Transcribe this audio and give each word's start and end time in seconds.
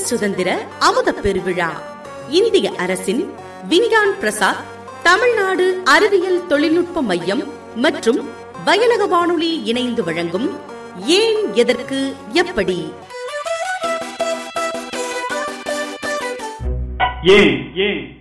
சுதந்திர 0.00 0.66
அமுத 0.78 1.12
பெருவிழா. 1.12 1.70
இந்திய 2.28 2.72
அரசின் 2.78 3.34
விஞ்ஞான் 3.68 4.18
பிரசாத் 4.20 4.64
தமிழ்நாடு 5.02 5.82
அறிவியல் 5.84 6.46
தொழில்நுட்ப 6.46 7.02
மையம் 7.02 7.42
மற்றும் 7.76 8.28
வயலக 8.64 9.06
வானொலி 9.08 9.62
இணைந்து 9.64 10.04
வழங்கும் 10.04 10.48
ஏன் 11.06 11.52
எதற்கு 11.54 12.14
எப்படி? 12.32 12.92
ஏன் 17.22 17.74
ஏன் 17.74 18.18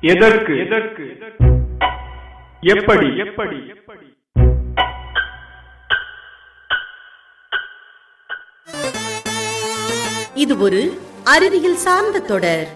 எதற்கு? 0.00 0.58
எதற்கு? 0.58 1.04
எப்படி? 2.60 3.16
எப்படி? 3.16 3.56
எப்படி? 3.66 4.03
இது 10.44 10.54
ஒரு 10.66 10.80
அறிவியல் 11.32 11.78
சார்ந்த 11.84 12.18
தொடர். 12.30 12.66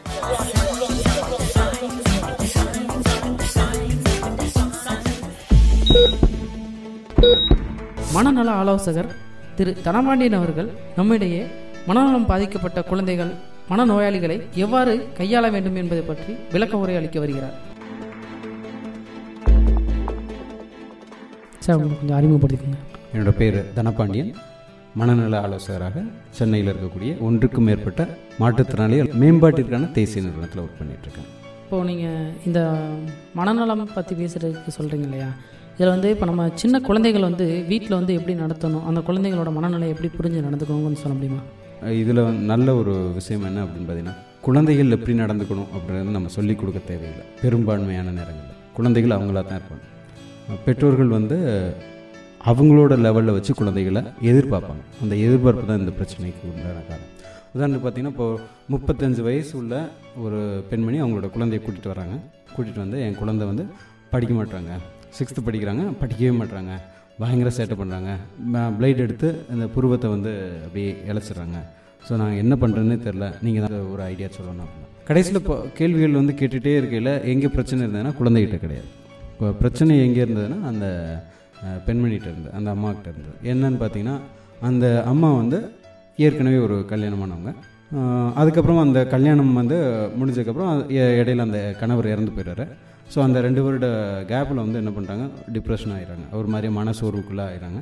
மனநல 8.13 8.51
ஆலோசகர் 8.61 9.11
திரு 9.59 9.73
தனபாண்டியன் 9.87 10.39
அவர்கள் 10.39 10.71
நம்மிடையே 10.97 11.43
மனநலம் 11.87 12.29
பாதிக்கப்பட்ட 12.33 12.83
குழந்தைகள் 12.91 13.33
மனநோயாளிகளை 13.71 14.39
எவ்வாறு 14.65 14.95
கையாள 15.19 15.51
வேண்டும் 15.57 15.81
என்பதை 15.83 16.05
பற்றி 16.11 16.35
விளக்க 16.53 16.85
உரை 16.85 16.97
அளிக்க 16.97 17.19
வருகிறார். 17.25 17.57
சார் 21.65 21.77
உங்களுக்கு 21.77 22.03
கொஞ்சம் 22.03 22.21
அறிமுகப்படுத்திக்கோங்க. 22.21 22.81
என்னோட 23.15 23.35
பேர் 23.43 23.59
தனபாண்டியன். 23.81 24.33
மனநல 24.95 25.41
ஆலோசகராக 25.41 26.03
சென்னையில் 26.31 26.71
இருக்கக்கூடிய 26.73 27.21
ஒன்றுக்கும் 27.21 27.65
மேற்பட்ட 27.65 28.09
மாற்றுத்திறனாளிகள் 28.41 29.11
மேம்பாட்டிற்கான 29.23 29.91
தேசிய 29.93 30.23
நிறுவனத்தில் 30.23 30.63
ஒர்க் 30.63 30.79
பண்ணிகிட்ருக்கேன் 30.81 31.29
இப்போது 31.65 31.87
நீங்கள் 31.87 32.33
இந்த 32.47 32.61
மனநலம் 33.35 33.93
பற்றி 33.95 34.15
பேசுகிறதுக்கு 34.15 34.73
சொல்கிறீங்க 34.79 35.03
இல்லையா? 35.03 35.29
இதில் 35.77 35.89
வந்து 35.89 36.11
இப்போ 36.11 36.27
நம்ம 36.27 36.51
சின்ன 36.55 36.81
குழந்தைகள் 36.81 37.23
வந்து 37.23 37.65
வீட்டில் 37.69 37.97
வந்து 37.99 38.15
எப்படி 38.15 38.35
நடத்தணும்? 38.35 38.85
அந்த 38.85 39.01
குழந்தைகளோட 39.01 39.53
மனநிலை 39.53 39.89
எப்படி 39.89 40.11
புரிஞ்சு 40.19 40.47
நடந்துக்கணும்னு 40.47 41.03
சொல்ல 41.03 41.17
முடியுமா? 41.19 41.43
இதில் 41.91 42.23
நல்ல 42.53 42.75
ஒரு 42.75 43.13
விஷயம் 43.15 43.43
என்ன 43.43 43.65
அப்படின்னு 43.65 43.89
பார்த்தீங்கன்னா 43.89 44.17
குழந்தைகள் 44.41 44.91
எப்படி 44.91 45.19
நடந்துக்கணும் 45.19 45.69
அப்படின்றது 45.75 46.17
நம்ம 46.17 46.29
சொல்லிக் 46.29 46.59
கொடுக்க 46.59 46.79
தேவையில்லை. 46.79 47.25
பெரும்பான்மையான 47.43 48.11
நேரங்களில். 48.11 48.57
குழந்தைகள் 48.73 49.11
அவங்களா 49.11 49.43
தான் 49.45 49.61
இருப்பாங்க 49.61 49.85
பெற்றோர்கள் 50.67 51.09
வந்து 51.09 51.37
அவங்களோட 52.51 52.93
லெவலில் 53.05 53.37
வச்சு 53.37 53.53
குழந்தைகளை 53.61 54.03
எதிர்பார்ப்பாங்க. 54.31 54.83
அந்த 55.03 55.15
எதிர்பார்ப்பு 55.27 55.65
தான் 55.71 55.81
இந்த 55.83 55.93
பிரச்சனைக்கு 55.99 56.45
உண்டான 56.51 56.83
காரணம். 56.91 57.13
உதாரணத்துக்கு 57.55 57.85
பார்த்தீங்கன்னா 57.87 58.15
இப்போ 58.15 58.27
முப்பத்தஞ்சு 58.73 59.23
வயசு 59.29 59.53
உள்ள 59.61 59.75
ஒரு 60.25 60.41
பெண்மணி 60.71 60.99
அவங்களோட 61.05 61.29
குழந்தைய 61.37 61.61
கூட்டிகிட்டு 61.65 61.93
வராங்க. 61.95 62.17
கூட்டிகிட்டு 62.55 62.85
வந்து 62.85 62.99
என் 63.07 63.19
குழந்தை 63.23 63.47
வந்து 63.51 63.65
படிக்க 64.13 64.35
மாட்டாங்க 64.41 64.73
சிக்ஸ்த்து 65.17 65.47
படிக்கிறாங்க 65.49 65.83
படிக்கவே 66.03 66.33
மாட்டாங்க 66.41 66.73
பயங்கர 67.23 67.51
சேட்டை 67.57 67.77
பண்ணுறாங்க 67.81 68.11
பிளைட் 68.79 69.03
எடுத்து 69.07 69.29
அந்த 69.53 69.65
புருவத்தை 69.75 70.09
வந்து 70.15 70.33
அப்படியே 70.67 70.91
இழைச்சிட்றாங்க. 71.11 71.59
ஸோ 72.07 72.13
நாங்கள் 72.21 72.41
என்ன 72.43 72.55
பண்ணுறதுன்னே 72.63 72.99
தெரில 73.07 73.27
நீங்கள் 73.45 73.65
தான் 73.65 73.75
ஒரு 73.95 74.03
ஐடியா 74.13 74.29
சொல்லணும் 74.37 74.65
அப்படின்னா. 74.67 74.87
கடைசியில் 75.09 75.41
இப்போ 75.41 75.57
கேள்விகள் 75.79 76.21
வந்து 76.21 76.35
கேட்டுகிட்டே 76.41 76.75
இருக்கையில் 76.81 77.13
எங்கே 77.33 77.49
பிரச்சனை 77.57 77.81
இருந்ததுன்னா 77.85 78.13
குழந்தைகிட்ட 78.21 78.59
கிடையாது. 78.65 78.89
இப்போ 79.33 79.49
பிரச்சனை 79.63 79.97
எங்கே 80.07 80.23
இருந்ததுன்னா 80.25 80.61
அந்த 80.73 80.87
பெண்மணிகிட்ட 81.87 82.29
இருந்து 82.33 82.51
அந்த 82.59 82.69
அம்மாக்கிட்ட 82.77 83.09
இருந்தது 83.13 83.37
என்னன்னு 83.53 83.81
பார்த்தீங்கன்னா 83.83 84.17
அந்த 84.69 84.87
அம்மா 85.13 85.31
வந்து 85.41 85.59
ஏற்கனவே 86.27 86.59
ஒரு 86.67 86.77
கல்யாணமானவங்க. 86.93 87.51
அதுக்கப்புறம் 88.41 88.81
அந்த 88.85 89.01
கல்யாணம் 89.13 89.53
வந்து 89.61 89.77
முடிஞ்சதுக்கப்புறம் 90.19 90.73
இடையில 91.21 91.47
அந்த 91.49 91.61
கணவர் 91.81 92.13
இறந்து 92.15 92.33
போயிடுறாரு. 92.37 92.65
ஸோ 93.13 93.19
அந்த 93.27 93.39
ரெண்டு 93.47 93.61
வருட 93.67 93.87
கேப்பில் 94.33 94.63
வந்து 94.65 94.81
என்ன 94.83 94.91
பண்ணுறாங்க 94.97 95.25
டிப்ரெஷன் 95.55 95.95
ஆகிடுறாங்க 95.97 96.27
ஒரு 96.41 96.49
மாதிரி 96.55 96.69
மனசோர்வுக்குள்ளே 96.79 97.45
ஆகிறாங்க 97.51 97.81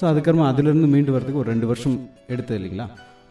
ஸோ 0.00 0.04
அதுக்கப்புறமா 0.10 0.48
அதுலேருந்து 0.52 0.90
மீண்டு 0.94 1.14
வரதுக்கு 1.16 1.42
ஒரு 1.42 1.50
ரெண்டு 1.52 1.66
வருஷம் 1.70 1.96
எடுத்தது 2.34 2.58
இல்லைங்களா? 2.60 2.86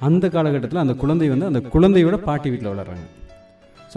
அந்த 0.07 0.25
காலகட்டத்தில் 0.35 0.83
அந்த 0.83 0.95
குழந்தை 1.03 1.29
வந்து 1.33 1.49
அந்த 1.51 1.59
குழந்தையோட 1.75 2.17
பாட்டி 2.27 2.47
வீட்டில் 2.53 2.73
வளர்கிறாங்க 2.73 3.05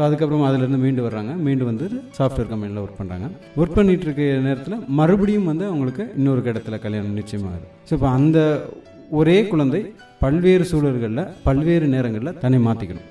ஸோ 0.01 0.05
அதுக்கப்புறம் 0.05 0.45
அதுலேருந்து 0.49 0.79
மீண்டு 0.83 1.03
வர்றாங்க. 1.07 1.33
மீண்டு 1.47 1.65
வந்து 1.69 1.87
சாஃப்ட்வேர் 2.19 2.49
கம்பெனியில் 2.51 2.81
ஒர்க் 2.83 3.01
பண்ணுறாங்க 3.01 3.27
ஒர்க் 3.61 3.75
பண்ணிட்டு 3.79 4.07
இருக்க 4.07 4.23
நேரத்தில் 4.47 4.77
மறுபடியும் 4.99 5.49
வந்து 5.51 5.65
அவங்களுக்கு 5.71 6.05
இன்னொரு 6.19 6.41
இடத்துல 6.53 6.77
கல்யாணம் 6.85 7.19
நிச்சயமாகுது 7.21 7.67
ஸோ 7.89 7.93
இப்போ 7.97 8.09
அந்த 8.19 8.39
ஒரே 9.19 9.37
குழந்தை 9.51 9.81
பல்வேறு 10.23 10.65
சூழல்களில் 10.71 11.23
பல்வேறு 11.49 11.89
நேரங்களில் 11.95 12.39
தன்னை 12.45 12.61
மாற்றிக்கணும் 12.69 13.09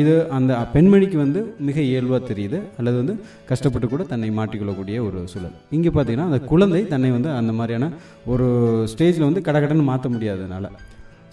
இது 0.00 0.14
அந்த 0.38 0.52
பெண்மணிக்கு 0.76 1.18
வந்து 1.24 1.40
மிக 1.68 1.78
இயல்பாக 1.90 2.22
தெரியுது. 2.30 2.58
அல்லது 2.78 2.96
வந்து 3.02 3.16
கஷ்டப்பட்டு 3.50 3.88
கூட 3.92 4.02
தன்னை 4.12 4.30
மாற்றிக்கொள்ளக்கூடிய 4.38 4.96
ஒரு 5.08 5.20
சூழல். 5.34 5.54
இங்கே 5.76 5.92
பார்த்தீங்கன்னா 5.96 6.30
அந்த 6.30 6.40
குழந்தை 6.52 6.82
தன்னை 6.94 7.10
வந்து 7.18 7.30
அந்த 7.40 7.54
மாதிரியான 7.60 7.90
ஒரு 8.34 8.48
ஸ்டேஜில் 8.94 9.28
வந்து 9.28 9.46
கடகடன்னு 9.50 9.90
மாற்ற 9.92 10.08
முடியாததுனால. 10.16 10.66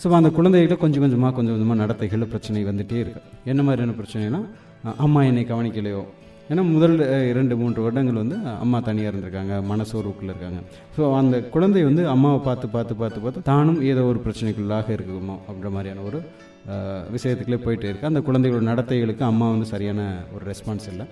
ஸோ 0.01 0.09
அந்த 0.19 0.29
குழந்தைகிட்ட 0.37 0.75
கொஞ்சம் 0.83 1.03
கொஞ்சமாக 1.03 1.33
கொஞ்சம் 1.37 1.53
கொஞ்சமாக 1.55 1.79
நடத்தைகள் 1.81 2.31
பிரச்சனை 2.31 2.61
வந்துகிட்டே 2.69 2.99
இருக்கு. 3.03 3.21
என்ன 3.51 3.61
மாதிரியான 3.65 3.95
பிரச்சனைனா 3.99 4.39
அம்மா 5.05 5.21
என்னை 5.29 5.43
கவனிக்கலையோ? 5.51 6.01
ஏன்னா 6.51 6.63
முதல் 6.71 6.95
இரண்டு 7.31 7.53
மூன்று 7.59 7.83
வருடங்கள் 7.83 8.19
வந்து 8.21 8.37
அம்மா 8.63 8.77
தனியாக 8.87 9.11
இருந்திருக்காங்க 9.11 9.55
மனசோர்வுக்குள்ளே 9.71 10.31
இருக்காங்க. 10.33 10.59
ஸோ 10.95 11.01
அந்த 11.19 11.35
குழந்தை 11.53 11.81
வந்து 11.89 12.03
அம்மாவை 12.13 12.39
பார்த்து 12.47 12.67
பார்த்து 12.75 12.95
பார்த்து 13.01 13.19
பார்த்து 13.25 13.43
தானும் 13.51 13.79
ஏதோ 13.91 14.01
ஒரு 14.11 14.21
பிரச்சனைக்குள்ளாக 14.25 14.89
இருக்குமோ? 14.97 15.35
அப்படின்ற 15.45 15.71
மாதிரியான 15.75 16.03
ஒரு 16.09 16.21
விஷயத்துக்குள்ளே 17.15 17.59
போயிட்டே 17.65 17.89
இருக்கு. 17.89 18.09
அந்த 18.11 18.21
குழந்தைகளோட 18.29 18.65
நடத்தைகளுக்கு 18.71 19.25
அம்மா 19.31 19.49
வந்து 19.53 19.67
சரியான 19.73 20.01
ஒரு 20.35 20.43
ரெஸ்பான்ஸ் 20.51 20.89
இல்லை. 20.93 21.07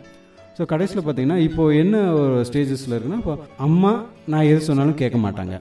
ஸோ 0.57 0.65
கடைசியில் 0.73 1.05
பார்த்தீங்கன்னா 1.05 1.39
இப்போது 1.49 1.77
என்ன 1.83 2.01
ஒரு 2.21 2.39
ஸ்டேஜஸில் 2.49 2.95
இருக்குன்னா 2.97 3.21
இப்போ 3.23 3.35
அம்மா 3.67 3.93
நான் 4.33 4.49
எது 4.53 4.67
சொன்னாலும் 4.69 4.99
கேட்க 5.03 5.19
மாட்டாங்க. 5.27 5.57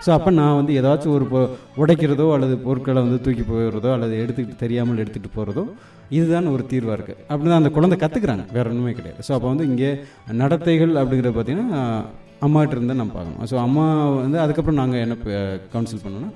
ஸோ 0.00 0.10
அப்போ 0.14 0.30
நான் 0.36 0.58
வந்து 0.58 0.72
ஏதாச்சும் 0.78 1.14
ஒரு 1.16 1.26
பொ- 1.26 1.48
உடைக்கிறதோ 1.76 2.26
அல்லது 2.34 2.54
பொருட்களை 2.62 3.00
வந்து 3.02 3.18
தூக்கி 3.24 3.44
போயிடுறதோ 3.44 3.90
அல்லது 3.94 4.14
எடுத்துக்கிட்டு 4.22 4.62
தெரியாமல் 4.62 5.02
எடுத்துகிட்டு 5.02 5.30
போகிறதோ 5.34 5.64
இதுதான் 6.10 6.46
ஒரு 6.52 6.62
தீர்வாக 6.66 6.96
இருக்குது 6.96 7.20
அப்படி 7.28 7.48
தான் 7.48 7.60
அந்த 7.60 7.70
குழந்தை 7.70 7.96
கற்றுக்குறாங்க 7.98 8.44
வேற 8.52 8.64
ஒன்றுமே 8.70 8.92
கிடையாது. 8.92 9.20
ஸோ 9.26 9.34
அப்போ 9.36 9.48
வந்து 9.50 9.66
இங்கே 9.70 9.90
நடத்தைகள் 10.40 10.94
அப்படிங்கிறது 11.00 11.34
பார்த்தீங்கன்னா 11.36 11.82
அம்மாகிட்ட 12.42 12.74
இருந்தால் 12.76 13.00
நம்ம 13.00 13.14
பார்க்கணும். 13.14 13.42
ஸோ 13.50 13.56
அம்மா 13.64 13.84
வந்து 14.16 14.38
அதுக்கப்புறம் 14.40 14.80
நாங்கள் 14.80 15.02
என்ன 15.04 15.14
கவுன்சில் 15.72 16.02
பண்ணோன்னா 16.04 16.30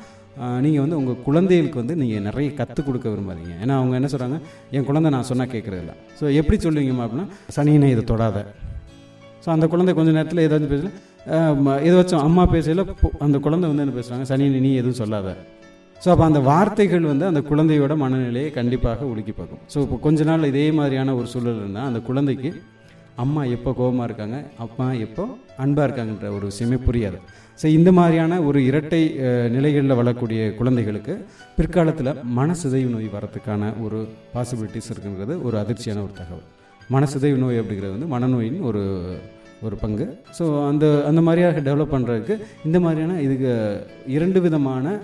நீங்கள் 0.65 0.83
வந்து 0.85 0.97
உங்கள் 1.01 1.19
குழந்தைகளுக்கு 1.27 1.81
வந்து 1.81 1.97
நீங்கள் 1.99 2.25
நிறைய 2.27 2.49
கற்றுக் 2.55 2.87
கொடுக்க 2.87 3.07
விரும்பாதீங்க. 3.09 3.53
ஏன்னா 3.63 3.75
அவங்க 3.81 3.95
என்ன 3.97 4.09
சொல்கிறாங்க 4.13 4.39
என் 4.73 4.87
குழந்தை 4.89 5.11
நான் 5.15 5.29
சொன்னால் 5.29 5.53
கேட்குறதில்ல 5.53 5.93
ஸோ 6.21 6.35
எப்படி 6.41 6.59
சொல்லுவீங்கம்மா 6.65 7.07
அப்படின்னா 7.07 7.27
சனியினை 7.57 7.91
இதை 7.95 8.05
தொடாத. 8.05 8.39
ஸோ 9.45 9.51
அந்த 9.53 9.67
குழந்தை 9.67 9.95
கொஞ்ச 9.95 10.11
நேரத்தில் 10.13 10.45
ஏதாச்சும் 10.45 10.73
பேசல 10.73 10.93
ஏதாச்சும் 11.89 12.25
அம்மா 12.29 12.43
பேசையில் 12.55 12.83
அந்த 13.27 13.37
குழந்தை 13.45 13.67
வந்து 13.71 13.85
என்ன 13.85 13.95
பேசுகிறாங்க 13.99 14.27
சனி 14.31 14.47
நீ 14.67 14.71
எதுவும் 14.81 15.01
சொல்லாத. 15.03 15.29
ஸோ 16.03 16.09
அப்போ 16.13 16.25
அந்த 16.31 16.41
வார்த்தைகள் 16.49 17.05
வந்து 17.11 17.25
அந்த 17.31 17.41
குழந்தையோட 17.51 17.93
மனநிலையை 18.03 18.49
கண்டிப்பாக 18.57 19.07
உலுக்கி 19.13 19.33
பார்க்கும். 19.37 19.61
ஸோ 19.73 19.79
இப்போ 19.85 19.97
கொஞ்ச 20.07 20.25
நாள் 20.31 20.51
இதே 20.53 20.65
மாதிரியான 20.79 21.15
ஒரு 21.19 21.29
சூழல் 21.33 21.61
இருந்தால் 21.61 21.89
அந்த 21.91 22.01
குழந்தைக்கு 22.09 22.51
அம்மா 23.23 23.43
எப்போ 23.57 23.71
கோபமாக 23.79 24.07
இருக்காங்க 24.09 24.37
அப்பா 24.65 24.87
எப்போ 25.07 25.25
அன்பாக 25.65 25.87
இருக்காங்கன்ற 25.87 26.29
ஒரு 26.37 26.45
விஷயமே 26.51 26.79
புரியாது. 26.87 27.19
ஸோ 27.61 27.67
இந்த 27.79 27.91
மாதிரியான 27.99 28.41
ஒரு 28.49 28.61
இரட்டை 28.71 29.01
நிலைகளில் 29.57 29.99
வளரக்கூடிய 30.01 30.41
குழந்தைகளுக்கு 30.59 31.15
பிற்காலத்தில் 31.59 32.13
மனசிதைவு 32.39 32.91
நோய் 32.95 33.09
வரத்துக்கான 33.17 33.71
ஒரு 33.85 34.01
பாசிபிலிட்டிஸ் 34.35 34.91
இருக்குங்கிறது 34.95 35.37
ஒரு 35.47 35.59
அதிர்ச்சியான 35.63 36.03
ஒரு 36.07 36.15
தகவல். 36.21 36.49
மனசிதைவு 36.97 37.39
நோய் 37.45 37.61
அப்படிங்கிறது 37.63 37.95
வந்து 37.97 38.11
மனநோயின் 38.15 38.59
ஒரு 38.71 38.83
ஒரு 39.69 39.77
பங்கு. 39.83 40.07
ஸோ 40.39 40.45
அந்த 40.71 40.87
அந்த 41.11 41.21
மாதிரியாக 41.27 41.61
டெவலப் 41.69 41.95
பண்ணுறதுக்கு 41.95 42.35
இந்த 42.69 42.79
மாதிரியான 42.85 43.19
இதுக்கு 43.27 43.53
இரண்டு 44.17 44.39
விதமான 44.47 44.95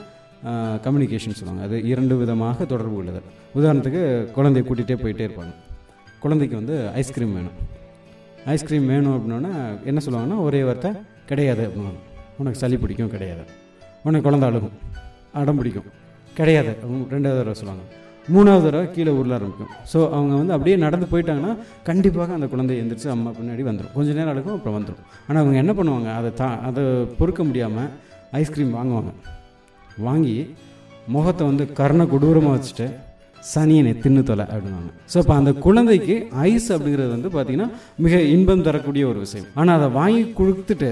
கம்யூனிகேஷன் 0.84 1.36
சொல்லுவாங்க. 1.38 1.62
அது 1.68 1.76
இரண்டு 1.92 2.14
விதமாக 2.22 2.66
தொடர்பு 2.72 2.96
உள்ளது. 3.00 3.20
உதாரணத்துக்கு 3.58 4.02
குழந்தைய 4.36 4.64
கூட்டிகிட்டே 4.68 4.96
போயிட்டே 5.02 5.24
இருப்பாங்க. 5.28 5.52
குழந்தைக்கு 6.24 6.56
வந்து 6.60 6.76
ஐஸ்கிரீம் 7.00 7.34
வேணும். 7.38 7.56
ஐஸ்கிரீம் 8.54 8.86
வேணும் 8.92 9.14
அப்படின்னா 9.16 9.52
என்ன 9.90 9.98
சொல்லுவாங்கன்னா 10.06 10.38
ஒரே 10.46 10.60
வார்த்தை 10.68 10.90
கிடையாது 11.30 11.62
அப்படின்னாங்க 11.68 12.00
உனக்கு 12.42 12.60
சளி 12.62 12.76
பிடிக்கும் 12.82 13.12
கிடையாது. 13.14 13.42
உனக்கு 14.08 14.26
குழந்தை 14.28 14.46
அழுகும். 14.50 14.76
அடம் 15.40 15.58
பிடிக்கும். 15.60 15.88
கிடையாது 16.38 16.72
ரெண்டாவது 17.14 17.38
தடவை 17.40 17.56
சொல்லுவாங்க. 17.60 17.84
மூணாவது 18.28 18.64
தடவை 18.66 18.86
கீழே 18.94 19.12
உருள 19.18 19.32
ஆரம்பிக்கும் 19.38 19.70
ஸோ 19.92 19.98
அவங்க 20.16 20.34
வந்து 20.40 20.54
அப்படியே 20.56 20.76
நடந்து 20.84 21.06
போயிட்டாங்கன்னா 21.12 21.52
கண்டிப்பாக 21.88 22.32
அந்த 22.38 22.46
குழந்தை 22.46 22.74
எந்திரிச்சு 22.82 23.08
அம்மா 23.14 23.30
பின்னாடி 23.38 23.62
வந்துடும் 23.68 23.94
கொஞ்ச 23.94 24.12
நேரம் 24.18 24.32
அழுகும் 24.34 24.56
அப்புறம் 24.56 24.76
வந்துடும் 24.78 25.04
ஆனால் 25.26 25.42
அவங்க 25.42 25.58
என்ன 25.62 25.72
பண்ணுவாங்க? 25.78 26.08
அதை 26.20 26.30
தா 26.40 26.48
அதை 26.68 26.82
பொறுக்க 27.18 27.44
முடியாமல் 27.44 27.90
ஐஸ்கிரீம் 28.40 28.74
வாங்குவாங்க. 28.78 29.12
வாங்கி 30.06 30.36
முகத்தை 31.14 31.46
வந்து 31.46 31.72
கர்ண 31.78 32.04
கொடூரமாக 32.12 32.56
வச்சுட்டு 32.56 32.88
சனியனை 33.54 33.92
தின்னு 34.02 34.22
தொலை 34.28 34.44
அப்படின்வாங்க 34.44 34.90
ஸோ 35.12 35.18
இப்போ 35.22 35.34
அந்த 35.34 35.52
குழந்தைக்கு 35.52 36.14
ஐஸ் 36.48 36.72
அப்படிங்கிறது 36.74 37.10
வந்து 37.16 37.28
பார்த்தீங்கன்னா 37.36 37.68
மிக 38.04 38.20
இன்பம் 38.34 38.64
தரக்கூடிய 38.66 39.04
ஒரு 39.06 39.18
விஷயம். 39.18 39.46
ஆனால் 39.54 39.76
அதை 39.78 39.88
வாங்கி 40.00 40.24
கொடுத்துட்டு 40.40 40.90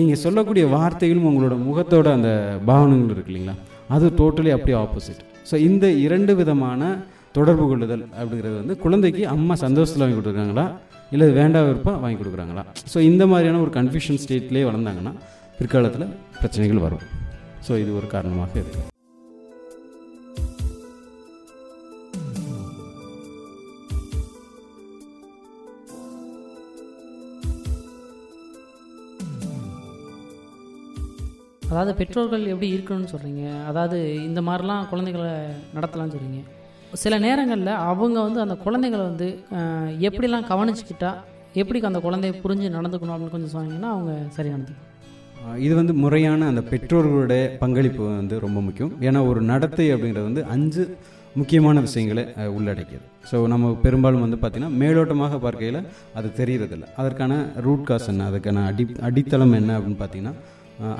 நீங்கள் 0.00 0.22
சொல்லக்கூடிய 0.24 0.66
வார்த்தைகளும் 0.76 1.28
உங்களோட 1.30 1.56
முகத்தோட 1.68 2.06
அந்த 2.18 2.30
பாவனைகள் 2.68 3.14
இருக்கு 3.16 3.32
இல்லைங்களா? 3.32 3.56
அது 3.96 4.08
டோட்டலி 4.20 4.50
அப்படியே 4.56 4.78
ஆப்போசிட் 4.84 5.22
ஸோ 5.48 5.56
இந்த 5.68 5.86
இரண்டு 6.06 6.32
விதமான 6.40 6.90
தொடர்பு 7.38 7.64
கொள்ளுதல் 7.70 8.04
அப்படிங்கிறது 8.18 8.56
வந்து 8.60 8.76
குழந்தைக்கு 8.84 9.24
அம்மா 9.34 9.54
சந்தோஷத்தில் 9.64 10.04
வாங்கி 10.04 10.18
கொடுக்குறாங்களா? 10.18 10.66
இல்லை 11.14 11.28
வேண்டாம் 11.40 11.66
விருப்பம் 11.68 12.00
வாங்கி 12.04 12.18
கொடுக்குறாங்களா? 12.20 12.64
ஸோ 12.92 12.98
இந்த 13.10 13.26
மாதிரியான 13.32 13.60
ஒரு 13.64 13.72
கன்ஃபியூஷன் 13.78 14.20
ஸ்டேட்லேயே 14.24 14.66
வளர்ந்தாங்கன்னா 14.70 15.14
பிற்காலத்தில் 15.58 16.08
பிரச்சனைகள் 16.40 16.84
வரும். 16.86 17.04
ஸோ 17.68 17.72
இது 17.82 17.90
ஒரு 18.00 18.08
காரணமாக 18.16 18.58
இருக்குது 18.60 18.89
அதாவது 31.70 31.92
பெற்றோர்கள் 31.98 32.44
எப்படி 32.52 32.68
இருக்கணும்னு 32.76 33.12
சொல்கிறீங்க 33.12 33.44
அதாவது 33.70 33.98
இந்த 34.28 34.40
மாதிரிலாம் 34.48 34.88
குழந்தைகளை 34.92 35.32
நடத்தலாம்னு 35.76 36.14
சொல்கிறீங்க 36.14 36.40
சில 37.02 37.14
நேரங்களில் 37.24 37.72
அவங்க 37.90 38.18
வந்து 38.26 38.40
அந்த 38.44 38.54
குழந்தைங்களை 38.64 39.04
வந்து 39.10 39.28
எப்படிலாம் 40.08 40.48
கவனிச்சுக்கிட்டா 40.52 41.10
எப்படி 41.62 41.78
அந்த 41.90 42.00
குழந்தைய 42.06 42.34
புரிஞ்சு 42.42 42.68
நடந்துக்கணும் 42.78 43.14
அப்படின்னு 43.14 43.34
கொஞ்சம் 43.36 43.54
சொன்னீங்கன்னா 43.54 43.90
அவங்க 43.94 44.12
சரி 44.36 44.50
நடந்துக்கும். 44.54 44.86
இது 45.66 45.74
வந்து 45.78 45.94
முறையான 46.02 46.48
அந்த 46.52 46.62
பெற்றோர்களுடைய 46.72 47.44
பங்களிப்பு 47.62 48.02
வந்து 48.20 48.36
ரொம்ப 48.44 48.58
முக்கியம். 48.66 48.92
ஏன்னா 49.08 49.20
ஒரு 49.30 49.40
நடத்தை 49.52 49.86
அப்படிங்கிறது 49.94 50.28
வந்து 50.30 50.44
அஞ்சு 50.54 50.84
முக்கியமான 51.40 51.80
விஷயங்களை 51.86 52.24
உள்ளடக்கியது. 52.56 53.04
ஸோ 53.30 53.36
நம்ம 53.52 53.72
பெரும்பாலும் 53.84 54.24
வந்து 54.26 54.38
பார்த்திங்கன்னா 54.42 54.76
மேலோட்டமாக 54.82 55.38
பார்க்கையில் 55.44 55.80
அது 56.20 56.30
தெரிகிறதில்ல 56.38 56.88
அதற்கான 57.00 57.42
ரூட் 57.66 57.86
காஸ் 57.90 58.08
என்ன? 58.12 58.26
அதுக்கான 58.30 58.64
அடி 58.70 58.86
அடித்தளம் 59.08 59.58
என்ன 59.60 59.76
அப்படின்னு 59.78 60.00
பார்த்தீங்கன்னா 60.02 60.34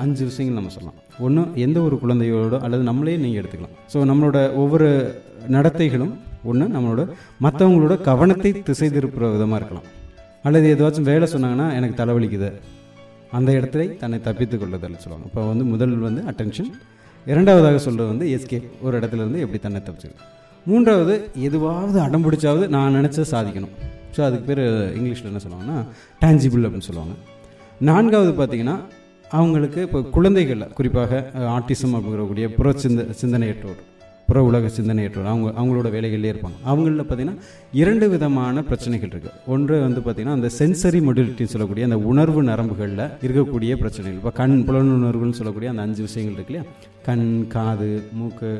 அஞ்சு 0.03 0.23
விஷயங்கள் 0.29 0.57
நம்ம 0.59 0.71
சொல்லலாம். 0.75 0.97
ஒன்று 1.25 1.43
எந்த 1.65 1.77
ஒரு 1.87 1.95
குழந்தையோட 2.01 2.57
அல்லது 2.65 2.83
நம்மளே 2.89 3.15
நீங்கள் 3.23 3.41
எடுத்துக்கலாம். 3.41 3.75
ஸோ 3.93 3.97
நம்மளோட 4.09 4.37
ஒவ்வொரு 4.61 4.89
நடத்தைகளும் 5.55 6.13
ஒன்று 6.49 6.67
நம்மளோட 6.75 7.03
மற்றவங்களோட 7.45 7.95
கவனத்தை 8.09 8.51
திசை 8.67 8.89
திருப்புற 8.97 9.25
விதமாக 9.35 9.59
இருக்கலாம். 9.61 9.87
அல்லது 10.47 10.67
ஏதாச்சும் 10.73 11.09
வேலை 11.11 11.27
சொன்னாங்கன்னா 11.33 11.67
எனக்கு 11.79 11.99
தலைவலிக்குது. 12.01 12.51
அந்த 13.37 13.49
இடத்துல 13.59 13.81
தன்னை 14.03 14.19
தப்பித்துக் 14.27 14.61
கொள்ளுதல் 14.61 15.01
சொல்லுவாங்க. 15.03 15.27
இப்போ 15.31 15.41
வந்து 15.51 15.65
முதல் 15.73 15.97
வந்து 16.07 16.23
அட்டென்ஷன் 16.31 16.71
இரண்டாவதாக 17.27 17.79
சொல்கிறது 17.87 18.09
வந்து 18.13 18.27
எஸ்கே. 18.35 18.59
ஒரு 18.85 18.93
இடத்துல 18.99 19.21
இருந்து 19.23 19.41
எப்படி 19.45 19.59
தன்னை 19.65 19.81
தப்பிச்சுக்கணும் 19.87 20.29
மூன்றாவது 20.69 21.13
எதுவாவது 21.47 21.97
அடம் 22.05 22.23
பிடிச்சாவது 22.25 22.65
நான் 22.75 22.97
நினச்ச 22.99 23.23
சாதிக்கணும். 23.33 23.75
ஸோ 24.15 24.19
அதுக்கு 24.27 24.45
பேர் 24.49 24.63
இங்கிலீஷில் 24.97 25.29
என்ன 25.31 25.41
சொல்லுவாங்கன்னா 25.43 25.77
டேஞ்சிபிள் 26.23 26.65
அப்படின்னு 26.67 26.89
சொல்லுவாங்க. 26.89 27.15
நான்காவது 27.89 28.31
பார்த்தீங்கன்னா 28.39 28.75
அவங்களுக்கு 29.37 29.79
இப்போ 29.87 29.99
குழந்தைகளில் 30.15 30.73
குறிப்பாக 30.77 31.21
ஆட்டிசம் 31.57 31.95
அப்படிங்கிறக்கூடிய 31.97 32.45
புற 32.57 32.71
சிந்த 32.83 33.05
சிந்தனையற்றோர் 33.21 33.79
புற 34.27 34.41
உலக 34.49 34.65
சிந்தனையற்றோர் 34.77 35.29
அவங்க 35.31 35.47
அவங்களோட 35.59 35.87
வேலைகள்லேயே 35.95 36.31
இருப்பாங்க. 36.33 36.57
அவங்களில் 36.71 37.05
பார்த்தீங்கன்னா 37.07 37.39
இரண்டு 37.81 38.05
விதமான 38.13 38.63
பிரச்சனைகள் 38.69 39.11
இருக்குது 39.13 39.39
ஒன்று 39.53 39.75
வந்து 39.85 40.01
பார்த்திங்கன்னா 40.05 40.37
அந்த 40.39 40.49
சென்சரி 40.59 40.99
மொடிலிட்டின்னு 41.07 41.53
சொல்லக்கூடிய 41.53 41.87
அந்த 41.89 41.97
உணர்வு 42.11 42.43
நரம்புகளில் 42.51 43.03
இருக்கக்கூடிய 43.27 43.73
பிரச்சனைகள். 43.81 44.19
இப்போ 44.21 44.33
கண் 44.41 44.55
புலனுணர்வுன்னு 44.67 45.39
சொல்லக்கூடிய 45.39 45.71
அந்த 45.73 45.85
அஞ்சு 45.87 46.01
விஷயங்கள் 46.07 46.37
இருக்கு 46.37 46.53
இல்லையா? 46.53 46.65
கண் 47.07 47.27
காது 47.55 47.91
மூக்கு 48.19 48.51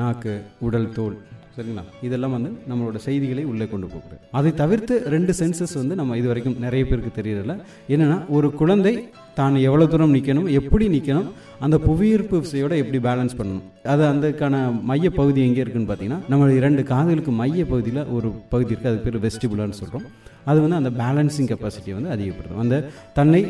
நாக்கு 0.00 0.34
உடல் 0.66 0.92
தோல் 0.92 1.16
சரிங்களா? 1.56 1.82
இதெல்லாம் 2.06 2.34
வந்து 2.36 2.50
நம்மளோட 2.70 2.98
செய்திகளை 3.06 3.42
உள்ளே 3.50 3.66
கொண்டு 3.72 3.86
போகிறது. 3.92 4.16
அதை 4.38 4.50
தவிர்த்து 4.60 4.94
ரெண்டு 5.14 5.32
சென்சஸ் 5.40 5.74
வந்து 5.80 5.94
நம்ம 6.00 6.16
இது 6.20 6.28
வரைக்கும் 6.30 6.56
நிறைய 6.64 6.82
பேருக்கு 6.88 7.12
தெரியறதில்ல 7.18 7.54
என்னென்னா 7.94 8.16
ஒரு 8.36 8.48
குழந்தை 8.60 8.94
தான் 9.38 9.54
எவ்வளோ 9.68 9.86
தூரம் 9.92 10.14
நிற்கணும் 10.16 10.48
எப்படி 10.60 10.86
நிற்கணும் 10.94 11.28
அந்த 11.64 11.76
புவியீர்ப்பு 11.86 12.36
விசையோட 12.42 12.74
எப்படி 12.82 12.98
பேலன்ஸ் 13.06 13.36
பண்ணணும். 13.38 13.64
அது 13.92 14.02
அதுக்கான 14.10 14.56
மைய 14.90 15.10
பகுதி 15.20 15.40
எங்கே 15.48 15.62
இருக்குன்னு 15.64 15.90
பார்த்தீங்கன்னா 15.90 16.20
நம்ம 16.32 16.52
இரண்டு 16.60 16.84
காதுகளுக்கு 16.92 17.34
மைய 17.42 17.64
பகுதியில் 17.72 18.02
ஒரு 18.16 18.30
பகுதி 18.52 18.72
இருக்குது 18.74 18.92
அது 18.92 19.04
பேர் 19.06 19.24
வெஸ்டிபுலான்னு 19.26 19.80
சொல்கிறோம் 19.82 20.06
அது 20.50 20.58
வந்து 20.64 20.80
அந்த 20.80 20.90
பேலன்சிங் 21.02 21.48
கெப்பாசிட்டியை 21.50 21.94
வந்து 21.98 22.12
அதிகப்படுத்தும். 22.14 22.62
அந்த 22.64 22.76
தன்னை 23.18 23.42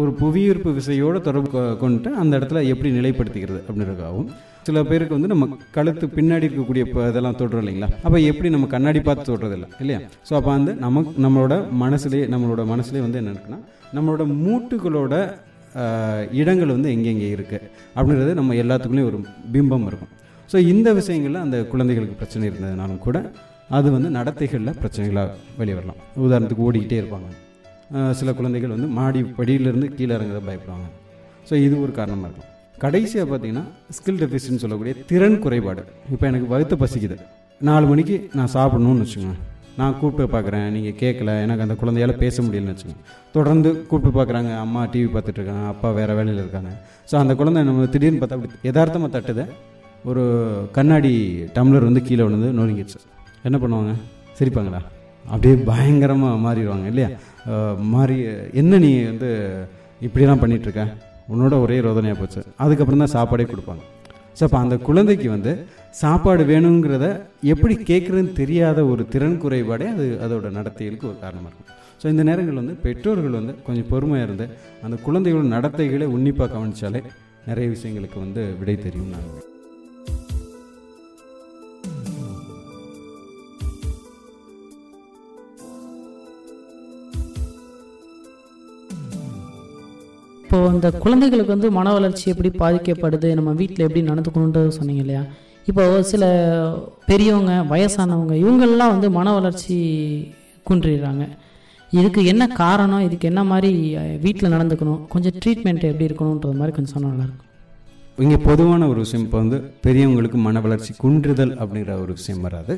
ஒரு 0.00 0.10
புவியீர்ப்பு 0.20 0.70
விசையோட 0.78 1.16
தொடர்பு 1.26 1.48
கொண்டு 1.52 1.76
கொண்டுட்டு 1.82 2.10
அந்த 2.22 2.32
இடத்துல 2.38 2.60
எப்படி 2.72 2.90
நிலைப்படுத்திக்கிறது 2.98 3.60
அப்படின்றதுக்காகவும் 3.66 4.30
சில 4.66 4.82
பேருக்கு 4.90 5.16
வந்து 5.16 5.30
நம்ம 5.32 5.46
கழுத்து 5.76 6.06
பின்னாடி 6.16 6.46
இருக்கக்கூடிய 6.48 6.82
இப்போ 6.86 7.00
இதெல்லாம் 7.10 7.38
தொடுறோம் 7.40 7.62
இல்லைங்களா? 7.62 7.88
அப்போ 8.04 8.18
எப்படி 8.30 8.48
நம்ம 8.54 8.66
கண்ணாடி 8.74 9.00
பார்த்து 9.08 9.28
தொடுறதில்ல 9.30 9.66
இல்லையா? 9.82 10.00
ஸோ 10.28 10.32
அப்போ 10.38 10.50
வந்து 10.56 10.74
நமக்கு 10.84 11.22
நம்மளோட 11.26 11.54
மனசுலேயே 11.84 12.26
நம்மளோட 12.34 12.64
மனசுலேயே 12.72 13.04
வந்து 13.06 13.20
என்ன 13.22 13.32
இருக்குன்னா 13.34 13.60
நம்மளோட 13.98 14.24
மூட்டுகளோட 14.44 15.14
இடங்கள் 16.40 16.74
வந்து 16.76 16.88
எங்கெங்கே 16.94 17.30
இருக்குது 17.36 17.68
அப்படின்றது 17.96 18.32
நம்ம 18.40 18.54
எல்லாத்துக்குள்ளேயும் 18.62 19.10
ஒரு 19.12 19.20
பிம்பம் 19.54 19.86
இருக்கும். 19.90 20.12
ஸோ 20.52 20.58
இந்த 20.72 20.88
விஷயங்களில் 21.00 21.44
அந்த 21.44 21.58
குழந்தைகளுக்கு 21.72 22.20
பிரச்சனை 22.22 22.44
இருந்ததுனாலும் 22.50 23.04
கூட 23.06 23.18
அது 23.78 23.88
வந்து 23.96 24.08
நடத்தைகளில் 24.18 24.78
பிரச்சனைகளாக 24.82 25.36
வெளியே 25.60 25.76
வரலாம் 25.78 26.00
உதாரணத்துக்கு 26.26 26.66
ஓடிக்கிட்டே 26.68 26.98
இருப்பாங்க. 27.02 27.30
சில 28.20 28.32
குழந்தைகள் 28.38 28.74
வந்து 28.76 28.88
மாடி 28.98 29.20
படியிலேருந்து 29.38 29.88
கீழே 29.98 30.12
இறங்குறத 30.16 30.42
பயப்படுவாங்க. 30.48 30.88
ஸோ 31.48 31.54
இது 31.66 31.74
ஒரு 31.84 31.92
காரணமாக 32.00 32.28
இருக்கும். 32.28 32.48
கடைசியாக 32.84 33.26
பார்த்தீங்கன்னா 33.30 33.64
ஸ்கில் 33.96 34.20
டெஃபிஷியன் 34.22 34.62
சொல்லக்கூடிய 34.62 34.92
திறன் 35.10 35.40
குறைபாடு. 35.44 35.82
இப்போ 36.14 36.24
எனக்கு 36.30 36.46
வகுத்து 36.52 36.76
பசிக்குது. 36.82 37.16
நாலு 37.68 37.86
மணிக்கு 37.90 38.16
நான் 38.38 38.52
சாப்பிடணும்னு 38.54 39.04
வச்சுக்கோங்க. 39.04 39.36
நான் 39.80 39.94
கூப்பிட்டு 39.98 40.24
பார்க்குறேன் 40.32 40.66
நீங்கள் 40.76 40.96
கேட்கல 41.02 41.34
எனக்கு 41.44 41.64
அந்த 41.66 41.74
குழந்தையால 41.82 42.14
பேச 42.22 42.36
முடியலன்னு 42.46 42.72
வச்சுக்கோங்க. 42.74 43.04
தொடர்ந்து 43.36 43.70
கூப்பிட்டு 43.90 44.16
பார்க்குறாங்க 44.18 44.50
அம்மா 44.64 44.80
டிவி 44.94 45.10
பார்த்துட்டு 45.14 45.40
இருக்காங்க 45.40 45.66
அப்பா 45.74 45.90
வேறு 45.98 46.16
வேலையில் 46.18 46.42
இருக்காங்க. 46.44 46.72
ஸோ 47.10 47.14
அந்த 47.22 47.34
குழந்தை 47.40 47.62
நம்ம 47.68 47.86
திடீர்னு 47.94 48.20
பார்த்தா 48.22 48.38
அப்படி 48.38 48.68
யதார்த்தமாக 48.68 49.12
தட்டுதை. 49.16 49.46
ஒரு 50.10 50.24
கண்ணாடி 50.78 51.12
டம்ளர் 51.56 51.88
வந்து 51.88 52.02
கீழே 52.08 52.22
விழுந்து 52.26 52.50
நொறுங்கிடுச்சு. 52.58 52.98
என்ன 53.48 53.58
பண்ணுவாங்க? 53.64 53.94
சிரிப்பாங்களா? 54.40 54.82
அப்படியே 55.30 55.56
பயங்கரமாக 55.70 56.42
மாறிடுவாங்க 56.46 56.86
இல்லையா? 56.92 57.10
மாறி 57.94 58.16
என்ன 58.62 58.78
நீ 58.84 58.90
வந்து 59.10 59.30
இப்படிலாம் 60.06 60.42
பண்ணிகிட்ருக்க 60.42 60.82
இருக்க 60.82 61.32
உன்னோட 61.32 61.54
ஒரே 61.64 61.76
ரோதனையாக 61.86 62.18
போச்சு. 62.20 62.40
அதுக்கப்புறம் 62.64 63.02
தான் 63.04 63.14
சாப்பாடே 63.16 63.46
கொடுப்பாங்க. 63.50 63.82
ஸோ 64.38 64.42
அப்போ 64.46 64.58
அந்த 64.64 64.76
குழந்தைக்கு 64.88 65.28
வந்து 65.34 65.52
சாப்பாடு 66.00 66.42
வேணுங்கிறத 66.50 67.06
எப்படி 67.54 67.74
கேட்குறதுன்னு 67.90 68.32
தெரியாத 68.40 68.78
ஒரு 68.92 69.02
திறன் 69.14 69.38
குறைபாடே 69.42 69.86
அது 69.94 70.06
அதோட 70.26 70.50
நடத்தைகளுக்கு 70.58 71.10
ஒரு 71.10 71.18
காரணமாக 71.24 71.50
இருக்கும். 71.50 71.70
ஸோ 72.02 72.08
இந்த 72.14 72.22
நேரங்கள் 72.30 72.60
வந்து 72.62 72.76
பெற்றோர்கள் 72.86 73.38
வந்து 73.40 73.54
கொஞ்சம் 73.68 73.90
பொறுமையாக 73.92 74.28
இருந்து 74.28 74.48
அந்த 74.88 74.98
குழந்தைகளோட 75.06 75.48
நடத்தைகளை 75.56 76.08
உன்னிப்பாக 76.16 76.50
கவனித்தாலே 76.56 77.02
நிறைய 77.50 77.68
விஷயங்களுக்கு 77.76 78.18
வந்து 78.26 78.44
விடை 78.60 78.76
தெரியும் 78.86 79.14
நாங்கள் 79.16 79.51
இப்போது 90.52 90.72
இந்த 90.76 90.88
குழந்தைகளுக்கு 91.02 91.52
வந்து 91.54 91.68
மன 91.76 91.92
வளர்ச்சி 91.96 92.24
எப்படி 92.30 92.48
பாதிக்கப்படுது? 92.62 93.28
நம்ம 93.38 93.50
வீட்டில் 93.60 93.84
எப்படி 93.86 94.00
நடந்துக்கணுன்றது 94.08 94.74
சொன்னீங்க 94.76 95.02
இல்லையா? 95.04 95.22
இப்போ 95.70 95.84
சில 96.10 96.24
பெரியவங்க 97.06 97.52
வயசானவங்க 97.70 98.34
இவங்கெல்லாம் 98.42 98.92
வந்து 98.94 99.08
மன 99.16 99.32
வளர்ச்சி 99.36 99.76
குன்றிடுறாங்க 100.68 101.26
இதுக்கு 101.92 102.22
என்ன 102.32 102.46
காரணம்? 102.60 103.04
இதுக்கு 103.06 103.28
என்ன 103.30 103.44
மாதிரி 103.52 103.70
வீட்டில் 104.26 104.52
நடந்துக்கணும்? 104.56 105.00
கொஞ்சம் 105.14 105.36
ட்ரீட்மெண்ட் 105.38 105.88
எப்படி 105.90 106.08
இருக்கணுன்றது 106.10 106.60
மாதிரி 106.60 106.74
கொஞ்சம் 106.78 106.94
சொன்னால் 106.96 107.14
நல்லாயிருக்கும் 107.14 107.48
இங்கே 108.26 108.40
பொதுவான 108.48 108.88
ஒரு 108.92 109.00
விஷயம் 109.04 109.24
இப்போ 109.26 109.40
வந்து 109.44 109.60
பெரியவங்களுக்கு 109.86 110.40
மன 110.48 110.60
வளர்ச்சி 110.66 110.94
குன்றுதல் 111.02 111.54
அப்படிங்கிற 111.62 111.96
ஒரு 112.04 112.12
விஷயம் 112.20 112.44
வராது. 112.48 112.76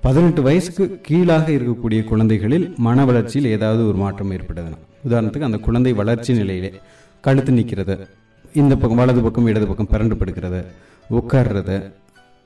பதினெட்டு 0.00 0.42
வயசுக்கு 0.42 1.00
கீழாக 1.02 1.50
இருக்கக்கூடிய 1.50 2.04
குழந்தைகளில் 2.04 2.74
மன 2.76 3.04
வளர்ச்சியில் 3.04 3.50
ஏதாவது 3.50 3.88
ஒரு 3.88 3.96
மாற்றம் 3.96 4.32
ஏற்படுதுன்னா 4.32 4.78
உதாரணத்துக்கு 5.08 5.48
அந்த 5.48 5.58
குழந்தை 5.58 5.92
வளர்ச்சி 5.92 6.34
நிலையிலே 6.34 6.72
கழுத்து 7.20 7.52
நிற்கிறது. 7.52 8.08
இந்த 8.54 8.76
பக்கம் 8.76 8.98
வலது 8.98 9.20
பக்கம் 9.20 9.46
இடது 9.46 9.66
பக்கம் 9.66 9.88
பிறண்டு 9.92 10.14
படுக்கிறது. 10.14 10.64
உட்கார்றது 11.10 11.92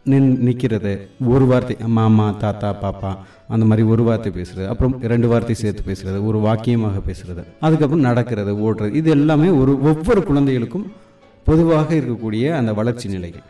நின் 0.05 0.39
நிற்கிறது 0.39 1.09
ஒரு 1.27 1.47
வார்த்தை 1.47 1.77
மாமா 1.87 2.31
தாத்தா 2.31 2.69
பாப்பா 2.83 3.17
அந்த 3.49 3.67
மாதிரி 3.67 3.89
ஒரு 3.89 4.03
வார்த்தை 4.03 4.33
பேசுறது. 4.33 4.67
அப்புறம் 4.67 5.01
ரெண்டு 5.03 5.29
வார்த்தை 5.29 5.55
சேர்த்து 5.55 5.83
பேசுறது. 5.93 6.25
ஒரு 6.25 6.39
வாக்கியமாக 6.39 7.01
பேசுறது. 7.07 7.45
அதுக்கப்புறம் 7.61 8.05
நடக்கிறது 8.05 8.55
ஓடுறது. 8.55 8.95
இது 8.95 9.11
எல்லாமே 9.11 9.49
ஒரு 9.49 9.83
ஒவ்வொரு 9.83 10.23
குழந்தைகளுக்கும் 10.23 10.93
பொதுவாக 11.45 11.95
இருக்கக்கூடிய 11.95 12.53
அந்த 12.53 12.73
வளர்ச்சி 12.73 13.09
நிலைகள். 13.09 13.43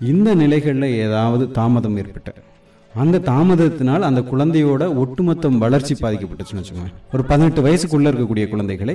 இந்த 0.00 0.34
நிலைகளில் 0.34 0.82
ஏதாவது 0.82 1.50
தாமதம் 1.50 1.96
ஏற்பட்ட 1.96 2.32
அந்த 3.00 3.20
தாமதத்தினால் 3.28 4.06
அந்த 4.08 4.20
குழந்தையோட 4.30 4.82
ஒட்டுமொத்த 5.02 5.48
வளர்ச்சி 5.62 5.94
பாதிக்கப்பட்டுச்சுன்னு 6.02 6.62
வச்சுக்கோங்க 6.62 6.90
ஒரு 7.14 7.22
பதினெட்டு 7.30 7.60
வயசுக்குள்ளே 7.66 8.08
இருக்கக்கூடிய 8.10 8.44
குழந்தைகளை 8.48 8.94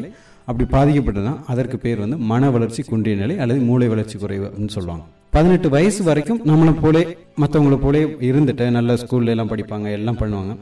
அப்படி 0.50 0.66
பாதிக்கப்பட்டதுன்னா 0.76 1.34
அதற்கு 1.54 1.78
பேர் 1.84 2.04
வந்து 2.04 2.18
மன 2.32 2.50
வளர்ச்சி 2.56 2.82
குன்றிய 2.90 3.16
நிலை 3.22 3.36
அல்லது 3.44 3.60
மூளை 3.70 3.88
வளர்ச்சி 3.88 4.18
குறைவு 4.18 4.46
அப்படின்னு 4.48 4.76
சொல்லுவாங்க. 4.76 5.04
பதினெட்டு 5.36 5.70
வயசு 5.70 6.02
வரைக்கும் 6.04 6.42
நம்மளை 6.50 6.74
போலே 6.84 7.02
மற்றவங்கள 7.42 7.78
போலே 7.86 8.04
இருந்துட்டு 8.30 8.68
நல்ல 8.78 8.94
ஸ்கூல்ல 9.02 9.34
எல்லாம் 9.36 9.52
படிப்பாங்க 9.54 9.90
எல்லாம் 9.98 10.20
பண்ணுவாங்க. 10.22 10.54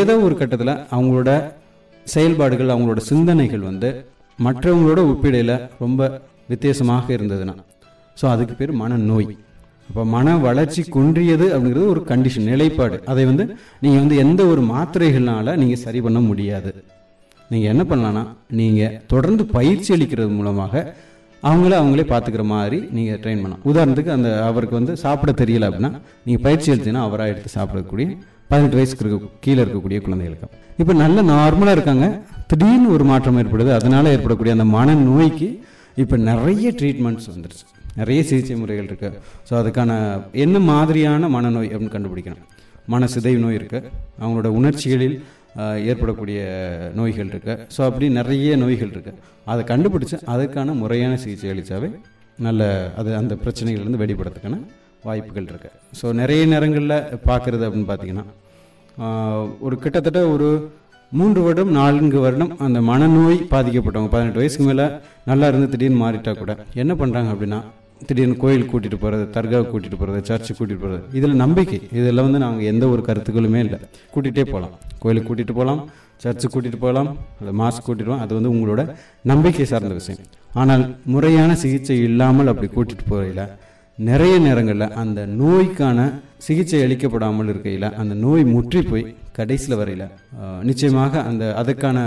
ஏதோ 0.00 0.16
ஒரு 0.18 0.36
கட்டத்தில் 0.40 0.74
அவங்களோட 0.96 1.30
செயல்பாடுகள் 2.06 2.72
அவங்களோட 2.74 3.00
சிந்தனைகள் 3.10 3.68
வந்து 3.70 3.90
மற்றவங்களோட 4.38 5.00
ஒப்பிடையில் 5.12 5.54
ரொம்ப 5.78 6.10
வித்தியாசமாக 6.48 7.12
இருந்ததுன்னா. 7.18 7.54
ஸோ 8.20 8.26
அதுக்கு 8.34 8.54
பேர் 8.54 8.72
மனநோய். 8.82 9.28
அப்போ 9.90 10.02
மன 10.14 10.34
வளர்ச்சி 10.46 10.82
குன்றியது 10.94 11.46
அப்படிங்கிறது 11.52 11.86
ஒரு 11.92 12.00
கண்டிஷன் 12.10 12.48
நிலைப்பாடு. 12.50 12.96
அதை 13.12 13.22
வந்து 13.30 13.44
நீங்கள் 13.84 14.02
வந்து 14.02 14.16
எந்த 14.24 14.40
ஒரு 14.52 14.62
மாத்திரைகள்னால 14.72 15.54
நீங்கள் 15.62 15.80
சரி 15.84 16.00
பண்ண 16.06 16.18
முடியாது. 16.30 16.70
நீங்கள் 17.52 17.70
என்ன 17.72 17.82
பண்ணலான்னா 17.90 18.22
நீங்கள் 18.58 18.92
தொடர்ந்து 19.12 19.44
பயிற்சி 19.56 19.90
அளிக்கிறது 19.94 20.30
மூலமாக 20.36 20.82
அவங்கள 21.42 21.72
அவங்களே 21.80 22.04
பார்த்துக்கிற 22.12 22.44
மாதிரி 22.52 22.78
நீங்கள் 22.96 23.18
ட்ரெயின் 23.22 23.42
பண்ணலாம். 23.42 23.64
உதாரணத்துக்கு 23.70 24.12
அந்த 24.16 24.30
அவருக்கு 24.48 24.78
வந்து 24.78 24.94
சாப்பிட 25.04 25.34
தெரியல 25.42 25.68
அப்படின்னா 25.70 25.92
நீங்கள் 26.26 26.44
பயிற்சி 26.46 26.68
எடுத்தீங்கன்னா 26.72 27.04
அவராக 27.08 27.32
எடுத்து 27.32 27.50
சாப்பிடக்கூடிய 27.58 28.08
பதினெட்டு 28.52 28.78
வயசுக்கு 28.78 29.04
இருக்க 29.04 29.32
கீழே 29.46 29.60
இருக்கக்கூடிய 29.64 29.98
குழந்தைகளுக்கு. 30.06 30.48
இப்போ 30.82 30.92
நல்ல 31.02 31.22
நார்மலாக 31.34 31.76
இருக்காங்க. 31.78 32.06
திடீர்னு 32.52 32.88
ஒரு 32.98 33.06
மாற்றம் 33.10 33.40
ஏற்படுது. 33.42 33.72
அதனால் 33.80 34.12
ஏற்படக்கூடிய 34.14 34.54
அந்த 34.58 34.68
மன 34.76 34.96
நோய்க்கு 35.08 35.50
இப்போ 36.04 36.16
நிறைய 36.30 36.68
ட்ரீட்மெண்ட்ஸ் 36.80 37.30
வந்துருச்சு. 37.34 37.66
நிறைய 37.98 38.20
சிகிச்சை 38.30 38.56
முறைகள் 38.62 38.88
இருக்கு. 38.90 39.08
ஸோ 39.48 39.52
அதுக்கான 39.60 39.90
என்ன 40.44 40.56
மாதிரியான 40.70 41.28
மனநோய் 41.36 41.70
அப்படின்னு 41.72 41.94
கண்டுபிடிக்கணும். 41.96 42.44
மன 42.92 43.08
சிதைவு 43.14 43.40
நோய் 43.44 43.58
இருக்கு. 43.60 43.78
அவங்களோட 44.22 44.48
உணர்ச்சிகளில் 44.58 45.16
ஏற்படக்கூடிய 45.90 46.40
நோய்கள் 46.98 47.30
இருக்கு. 47.32 47.54
ஸோ 47.76 47.80
அப்படி 47.88 48.08
நிறைய 48.18 48.56
நோய்கள் 48.62 48.92
இருக்கு. 48.94 49.12
அதை 49.52 49.62
கண்டுபிடிச்சு 49.72 50.16
அதுக்கான 50.34 50.74
முறையான 50.82 51.14
சிகிச்சை 51.22 51.48
அளித்தாவே 51.54 51.90
நல்ல 52.46 52.68
அது 53.00 53.10
அந்த 53.20 53.34
பிரச்சனைகள்லேருந்து 53.44 54.02
வெளிப்படுறதுக்கான 54.02 54.58
வாய்ப்புகள் 55.08 55.48
இருக்கு. 55.50 55.70
ஸோ 55.98 56.06
நிறைய 56.20 56.42
நேரங்களில் 56.52 56.96
பார்க்குறது 57.30 57.64
அப்படின்னு 57.66 57.90
பார்த்தீங்கன்னா 57.90 58.26
ஒரு 59.66 59.76
கிட்டத்தட்ட 59.82 60.20
ஒரு 60.34 60.48
மூன்று 61.18 61.40
வருடம் 61.44 61.70
நான்கு 61.76 62.18
வருடம் 62.24 62.50
அந்த 62.64 62.78
மனநோய் 62.88 63.38
பாதிக்கப்பட்டவங்க 63.52 64.10
பதினெட்டு 64.14 64.40
வயசுக்கு 64.40 64.66
மேலே 64.68 64.86
நல்லா 65.30 65.46
இருந்து 65.50 65.68
திடீர்னு 65.72 66.02
மாறிட்டா 66.02 66.32
கூட 66.40 66.52
என்ன 66.82 66.92
பண்ணுறாங்க 67.00 67.30
அப்படின்னா 67.34 67.60
திடீர்னு 68.08 68.36
கோயில் 68.42 68.68
கூட்டிகிட்டு 68.70 68.98
போகிறது 69.02 69.24
தர்காவுக்கு 69.36 69.72
கூட்டிகிட்டு 69.72 69.98
போகிறது 70.02 70.20
சர்ச்சு 70.28 70.52
கூட்டிகிட்டு 70.58 70.84
போகிறது 70.84 71.02
இதில் 71.18 71.40
நம்பிக்கை. 71.44 71.78
இதில் 71.98 72.22
வந்து 72.26 72.38
நாங்கள் 72.44 72.68
எந்த 72.72 72.84
ஒரு 72.92 73.02
கருத்துக்களுமே 73.08 73.60
இல்லை. 73.66 73.78
கூட்டிகிட்டே 74.14 74.44
போகலாம் 74.52 74.74
கோயிலுக்கு 75.02 75.28
கூட்டிகிட்டு 75.30 75.56
போகலாம் 75.58 75.82
சர்ச்சுக்கு 76.24 76.54
கூட்டிகிட்டு 76.54 76.80
போகலாம் 76.84 77.10
இல்லை 77.40 77.52
மாஸ்க் 77.60 77.84
கூட்டிட்டு 77.86 78.10
போகலாம் 78.10 78.24
அது 78.26 78.32
வந்து 78.38 78.52
உங்களோட 78.54 78.82
நம்பிக்கை 79.32 79.66
சார்ந்த 79.72 79.94
விஷயம். 80.00 80.24
ஆனால் 80.62 80.84
முறையான 81.14 81.50
சிகிச்சை 81.62 81.98
இல்லாமல் 82.08 82.52
அப்படி 82.52 82.68
கூட்டிகிட்டு 82.76 83.06
போகையில் 83.12 83.44
நிறைய 83.98 84.34
நேரங்களில் 84.46 84.94
அந்த 85.02 85.20
நோய்க்கான 85.40 86.08
சிகிச்சை 86.46 86.80
அளிக்கப்படாமல் 86.86 87.50
இருக்கையில் 87.52 87.88
அந்த 88.00 88.12
நோய் 88.24 88.44
முற்றி 88.54 88.82
போய் 88.90 89.08
கடைசியில் 89.38 89.78
வரையில் 89.80 90.06
நிச்சயமாக 90.68 91.22
அந்த 91.30 91.44
அதுக்கான 91.62 91.98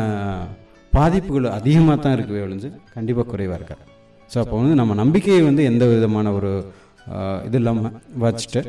பாதிப்புகள் 0.93 1.53
அதிகமாக 1.57 1.97
தான் 2.01 2.15
இருக்கவே 2.17 2.43
ஒழிஞ்சு 2.45 2.69
கண்டிப்பாக 2.95 3.27
குறைவாக 3.33 3.57
இருக்காது. 3.59 3.83
ஸோ 4.33 4.37
அப்போ 4.43 4.55
வந்து 4.61 4.75
நம்ம 4.81 4.93
நம்பிக்கையை 5.01 5.41
வந்து 5.49 5.63
எந்த 5.71 5.83
விதமான 5.93 6.27
ஒரு 6.37 6.51
இது 7.47 7.57
இல்லாமல் 7.61 7.95
வச்சுட்டு 8.23 8.61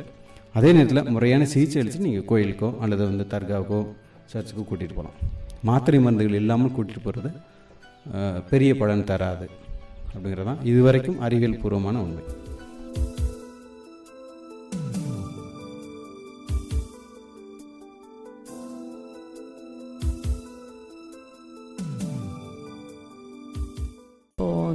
அதே 0.59 0.71
நேரத்தில் 0.77 1.11
முறையான 1.15 1.47
சிகிச்சை 1.53 1.79
அளித்து 1.83 2.07
நீங்கள் 2.07 2.27
கோயிலுக்கோ 2.31 2.69
அல்லது 2.85 3.03
வந்து 3.11 3.25
தர்காவுக்கோ 3.35 3.81
சர்ச்சுக்கோ 4.33 4.65
கூட்டிகிட்டு 4.71 4.99
போகலாம் 4.99 5.19
மாத்திரை 5.69 5.99
மருந்துகள் 6.05 6.41
இல்லாமல் 6.43 6.75
கூட்டிகிட்டு 6.77 7.07
போகிறது 7.07 7.31
பெரிய 8.51 8.71
பலன் 8.81 9.09
தராது. 9.11 9.47
அப்படிங்கிறது 10.15 10.49
தான் 10.51 10.61
இதுவரைக்கும் 10.71 11.21
அறிவியல் 11.27 11.61
பூர்வமான 11.63 11.97
உண்மை. 12.05 12.23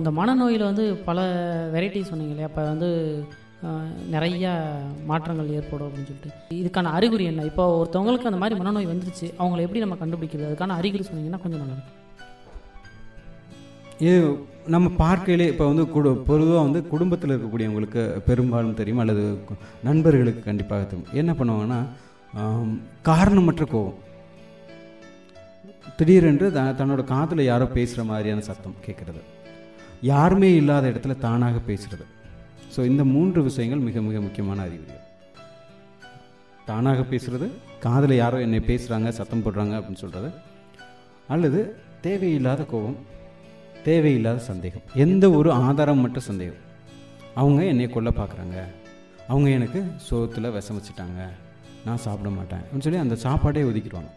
இந்த 0.10 0.20
மனநோயில் 0.20 0.64
வந்து 0.68 0.84
பல 1.08 1.20
வெரைட்டி 1.74 2.00
சொன்னீங்க 2.10 2.34
இல்லையா? 2.34 2.48
அப்போ 2.50 2.62
வந்து 2.70 2.88
நிறையா 4.14 4.52
மாற்றங்கள் 5.10 5.52
ஏற்படும் 5.58 5.88
அப்படின்னு 5.88 6.08
சொல்லிட்டு. 6.10 6.30
இதுக்கான 6.60 6.92
அறிகுறி 6.98 7.26
என்ன? 7.32 7.46
இப்போ 7.50 7.64
ஒருத்தவங்களுக்கு 7.80 8.30
அந்த 8.30 8.40
மாதிரி 8.44 8.56
மனநோய் 8.62 8.90
வந்துருச்சு 8.92 9.28
அவங்கள 9.40 9.60
எப்படி 9.66 9.84
நம்ம 9.84 9.98
கண்டுபிடிக்கிறது? 10.02 10.48
அதுக்கான 10.50 10.78
அறிகுறி 10.80 11.04
சொன்னீங்கன்னா 11.10 11.42
கொஞ்சம் 11.44 11.62
நல்லா 11.64 11.78
இது 14.08 14.18
நம்ம 14.76 14.88
பார்க்கையிலே 15.04 15.48
இப்போ 15.54 15.66
வந்து 15.72 15.86
குடு 15.96 16.10
பொதுவாக 16.30 16.66
வந்து 16.68 16.82
குடும்பத்தில் 16.94 17.34
இருக்கக்கூடியவங்களுக்கு 17.34 18.04
பெரும்பாலும் 18.30 18.78
தெரியும் 18.82 19.02
அல்லது 19.04 19.24
நண்பர்களுக்கு 19.88 20.44
கண்டிப்பாக 20.50 20.88
தெரியும். 20.92 21.12
என்ன 21.22 21.34
பண்ணுவாங்கன்னா 21.40 21.82
காரணமற்ற 23.10 23.66
கோபம். 23.74 24.00
திடீரென்று 26.00 26.48
த 26.58 26.64
தன்னோட 26.82 27.04
காதில் 27.14 27.50
யாரோ 27.52 27.68
பேசுகிற 27.78 28.04
மாதிரியான 28.14 28.46
சத்தம் 28.50 28.82
கேட்குறது 28.88 29.24
யாருமே 30.02 30.50
இல்லாத 30.56 30.88
இடத்துல 30.92 31.16
தானாக 31.26 31.58
பேசுறது. 31.68 32.06
ஸோ 32.76 32.80
இந்த 32.86 33.04
மூன்று 33.04 33.44
விஷயங்கள் 33.44 33.86
மிக 33.88 34.02
மிக 34.02 34.20
முக்கியமான 34.22 34.62
அறிகுறிகள். 34.62 35.06
தானாக 36.66 37.02
பேசுறது 37.12 37.48
காதில் 37.86 38.16
யாரோ 38.16 38.40
என்னை 38.46 38.60
பேசுகிறாங்க 38.70 39.10
சத்தம் 39.18 39.44
போடுறாங்க 39.46 39.74
அப்படின்னு 39.80 40.04
சொல்கிறது 40.04 40.30
அல்லது 41.28 41.62
தேவையில்லாத 42.02 42.64
கோபம் 42.64 42.98
தேவையில்லாத 43.88 44.40
சந்தேகம் 44.40 44.86
எந்த 45.06 45.26
ஒரு 45.32 45.50
ஆதாரம் 45.52 46.04
மட்டும் 46.06 46.28
சந்தேகம். 46.30 46.64
அவங்க 47.42 47.62
என்னை 47.72 47.88
கொல்ல 47.90 48.10
பார்க்குறாங்க. 48.10 48.58
அவங்க 49.28 49.50
எனக்கு 49.50 49.80
சோத்தில் 50.08 50.54
விஷம் 50.58 50.78
வச்சுட்டாங்க 50.80 51.20
நான் 51.86 52.04
சாப்பிட 52.06 52.30
மாட்டேன் 52.38 52.60
அப்படின்னு 52.60 52.86
சொல்லி 52.88 53.06
அந்த 53.06 53.16
சாப்பாடே 53.26 53.64
ஒதுக்கிடுவாங்க. 53.64 54.12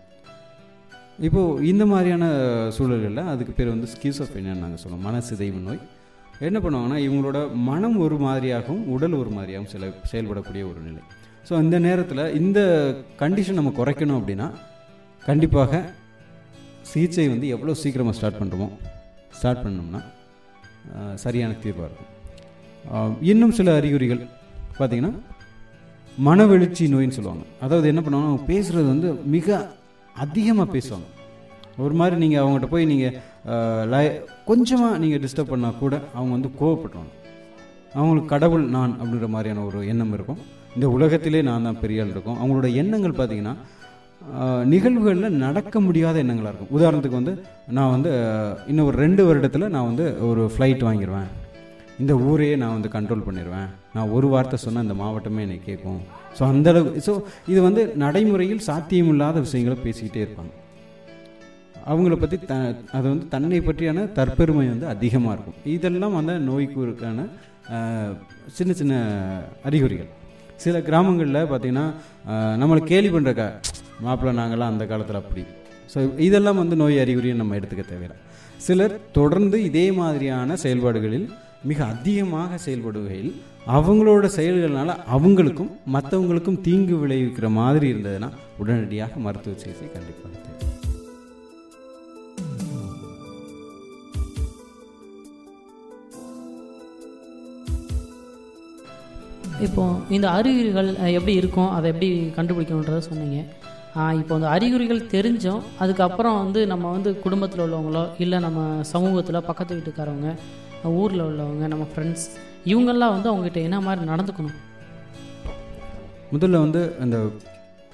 இப்போது 1.27 1.67
இந்த 1.71 1.85
மாதிரியான 1.93 2.25
சூழல்களில் 2.77 3.31
அதுக்கு 3.33 3.53
பேர் 3.57 3.75
வந்து 3.75 3.89
ஸ்கீசோஃபேனியான்னு 3.95 4.65
நாங்கள் 4.65 4.83
சொல்லுவோம். 4.83 5.05
மனசிதைவு 5.09 5.61
நோய். 5.67 5.83
என்ன 6.49 6.59
பண்ணுவாங்கன்னா 6.65 6.99
இவங்களோட 7.07 7.41
மனம் 7.71 7.97
ஒரு 8.05 8.17
மாதிரியாகவும் 8.27 8.87
உடல் 8.95 9.17
ஒரு 9.23 9.31
மாதிரியாகவும் 9.37 9.73
சில 9.75 9.91
செயல்படக்கூடிய 10.11 10.63
ஒரு 10.71 10.81
நிலை. 10.87 11.03
ஸோ 11.49 11.53
இந்த 11.65 11.77
நேரத்தில் 11.87 12.23
இந்த 12.41 12.61
கண்டிஷன் 13.23 13.59
நம்ம 13.61 13.73
குறைக்கணும் 13.81 14.19
அப்படின்னா 14.21 14.49
கண்டிப்பாக 15.29 15.83
சிகிச்சை 16.93 17.27
வந்து 17.33 17.49
எவ்வளோ 17.57 17.75
சீக்கிரமாக 17.83 18.17
ஸ்டார்ட் 18.19 18.41
பண்ணுறோமோ 18.41 18.69
ஸ்டார்ட் 19.39 19.63
பண்ணோம்னா 19.65 20.01
சரியான 21.25 21.53
தீர்வாக 21.65 21.89
இருக்கும். 21.89 22.11
இன்னும் 23.33 23.55
சில 23.59 23.75
அறிகுறிகள் 23.81 24.23
பார்த்திங்கன்னா 24.79 25.13
மனவெழுச்சி 26.29 26.85
நோயின்னு 26.95 27.19
சொல்லுவாங்க. 27.19 27.45
அதாவது 27.65 27.87
என்ன 27.93 28.01
பண்ணுவாங்க 28.07 28.43
பேசுகிறது 28.51 28.89
வந்து 28.95 29.11
மிக 29.37 29.61
அதிகமாக 30.25 30.69
பேசுவாங்க. 30.77 31.09
ஒரு 31.85 31.95
மாதிரி 32.01 32.17
நீங்கள் 32.23 32.43
அவங்ககிட்ட 32.43 32.69
போய் 32.73 32.91
நீங்கள் 32.93 34.09
கொஞ்சமாக 34.49 34.99
நீங்கள் 35.03 35.23
டிஸ்டர்ப் 35.25 35.53
பண்ணால் 35.53 35.79
கூட 35.83 35.95
அவங்க 36.17 36.33
வந்து 36.37 36.51
கோவப்படுவாங்க 36.63 37.13
அவங்களுக்கு 37.99 38.33
கடவுள் 38.35 38.65
நான் 38.75 38.97
அப்படின்ற 39.01 39.29
மாதிரியான 39.35 39.65
ஒரு 39.69 39.79
எண்ணம் 39.93 40.13
இருக்கும். 40.17 40.41
இந்த 40.77 40.87
உலகத்திலே 40.97 41.41
நான் 41.49 41.67
தான் 41.69 41.81
பெரிய 41.85 42.03
ஆள் 42.03 42.13
இருக்கும். 42.15 42.39
அவங்களோட 42.43 42.69
எண்ணங்கள் 42.83 43.19
பார்த்தீங்கன்னா 43.21 43.55
நிகழ்வுகளில் 44.73 45.39
நடக்க 45.45 45.81
முடியாத 45.87 46.17
எண்ணங்களாக 46.25 46.53
இருக்கும். 46.53 46.73
உதாரணத்துக்கு 46.79 47.21
வந்து 47.21 47.35
நான் 47.79 47.95
வந்து 47.95 48.11
இன்னும் 48.71 48.89
ஒரு 48.91 48.97
ரெண்டு 49.05 49.23
வருடத்தில் 49.29 49.73
நான் 49.77 49.89
வந்து 49.91 50.05
ஒரு 50.29 50.43
ஃப்ளைட் 50.55 50.85
வாங்கிடுவேன் 50.89 51.31
இந்த 52.03 52.15
ஊரையே 52.29 52.55
நான் 52.63 52.77
வந்து 52.77 52.91
கண்ட்ரோல் 52.97 53.27
பண்ணிடுவேன் 53.27 53.69
நான் 53.95 54.13
ஒரு 54.17 54.27
வார்த்தை 54.35 54.59
சொன்னால் 54.65 54.85
இந்த 54.87 54.97
மாவட்டமே 55.03 55.45
என்னை 55.47 55.59
கேட்கும் 55.69 56.01
ஸோ 56.39 56.43
அந்தளவுக்கு 56.53 57.03
ஸோ 57.07 57.13
இது 57.53 57.61
வந்து 57.69 57.83
நடைமுறையில் 58.03 58.67
சாத்தியமில்லாத 58.69 59.41
விஷயங்களை 59.47 59.77
பேசிக்கிட்டே 59.87 60.23
இருப்பாங்க. 60.25 60.53
அவங்கள 61.93 62.15
பற்றி 62.23 62.37
த 62.51 62.55
அது 62.97 63.07
வந்து 63.13 63.27
தன்னை 63.35 63.61
பற்றியான 63.69 64.05
தற்பெருமை 64.19 64.67
வந்து 64.73 64.87
அதிகமாக 64.95 65.35
இருக்கும். 65.35 65.57
இதெல்லாம் 65.75 66.17
அந்த 66.21 66.35
நோய்க்குருக்கான 66.49 67.25
சின்ன 68.59 68.73
சின்ன 68.81 68.95
அறிகுறிகள். 69.69 70.11
சில 70.65 70.77
கிராமங்களில் 70.89 71.49
பார்த்திங்கன்னா 71.53 71.87
நம்மளை 72.63 72.83
கேலி 72.91 73.09
பண்ணுறக்கா 73.15 73.49
மாப்பிள்ளை 74.05 74.35
நாங்களாம் 74.41 74.73
அந்த 74.73 74.85
காலத்தில் 74.93 75.21
அப்படி. 75.23 75.43
ஸோ 75.93 75.99
இதெல்லாம் 76.27 76.61
வந்து 76.63 76.77
நோய் 76.83 77.03
அறிகுறியை 77.05 77.37
நம்ம 77.41 77.57
எடுத்துக்க 77.61 77.85
தேவையில்லை. 77.93 78.19
சிலர் 78.67 78.95
தொடர்ந்து 79.19 79.57
இதே 79.69 79.87
மாதிரியான 80.01 80.57
செயல்பாடுகளில் 80.65 81.27
மிக 81.65 81.81
அதிகமாக 81.93 82.59
செயல்படுகையில் 82.65 83.33
அவங்களோட 83.73 84.25
செயல்கள்னால 84.37 84.95
அவங்களுக்கும் 85.13 85.73
மற்றவங்களுக்கும் 85.93 86.61
தீங்கு 86.61 86.97
விளைவிக்கிற 87.03 87.49
மாதிரி 87.57 87.87
இருந்ததுன்னா 87.93 88.31
உடனடியாக 88.59 89.21
மருத்துவ 89.21 89.55
சிகிச்சை 89.57 89.89
கண்டிப்பாக 89.91 90.31
தேவை 90.39 90.71
இப்போ 99.67 99.83
இந்த 100.11 100.27
அறிகுறிகள் 100.37 100.89
எப்படி 101.17 101.35
இருக்கும்? 101.41 101.71
அதை 101.75 101.87
எப்படி 101.93 102.09
கண்டுபிடிக்கணுன்றத 102.37 103.01
சொன்னீங்க. 103.07 103.39
ஆஹ், 103.97 104.15
இப்போ 104.21 104.33
அந்த 104.35 104.49
அறிகுறிகள் 104.49 105.09
தெரிஞ்சோம் 105.13 105.63
அதுக்கப்புறம் 105.79 106.37
வந்து 106.39 106.61
நம்ம 106.67 106.91
வந்து 106.93 107.11
குடும்பத்தில் 107.25 107.63
உள்ளவங்களோ 107.65 108.05
இல்லை 108.19 108.39
நம்ம 108.41 108.61
சமூகத்தில் 108.93 109.47
பக்கத்து 109.49 109.77
வீட்டுக்காரவங்க 109.77 110.31
ஊரில் 111.01 111.25
உள்ளவங்க 111.29 111.67
நம்ம 111.73 111.87
ஃப்ரெண்ட்ஸ் 111.93 112.27
இவங்கெல்லாம் 112.73 113.15
வந்து 113.15 113.29
அவங்ககிட்ட 113.31 113.61
என்ன 113.69 113.79
மாதிரி 113.87 114.11
நடந்துக்கணும்? 114.11 114.59
முதல்ல 116.35 116.61
வந்து 116.67 116.83
அந்த 117.05 117.17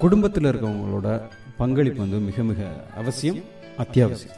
குடும்பத்தில் 0.03 0.49
இருக்கவங்களோட 0.51 1.07
பங்களிப்பு 1.61 2.01
வந்து 2.05 2.19
மிக 2.27 2.43
மிக 2.49 2.67
அவசியம் 3.01 3.39
அத்தியாவசியம். 3.83 4.37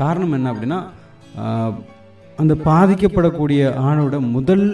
காரணம் 0.00 0.36
என்ன 0.38 0.52
அப்படின்னா 0.52 0.78
அந்த 2.42 2.54
பாதிக்கப்படக்கூடிய 2.70 3.60
ஆணோட 3.88 4.16
முதல் 4.36 4.66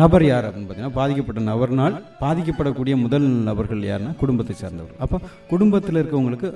நபர் 0.00 0.24
யார் 0.26 0.46
அப்படின்னு 0.46 0.66
பார்த்தீங்கன்னா 0.68 0.98
பாதிக்கப்பட்ட 1.00 1.40
நபர்னால் 1.50 1.96
பாதிக்கப்படக்கூடிய 2.22 2.94
முதல் 3.02 3.26
நபர்கள் 3.48 3.82
யாருன்னா 3.90 4.14
குடும்பத்தை 4.22 4.54
சார்ந்தவர்கள். 4.60 5.02
அப்போ 5.04 5.18
குடும்பத்தில் 5.52 6.00
இருக்கவங்களுக்கு 6.00 6.48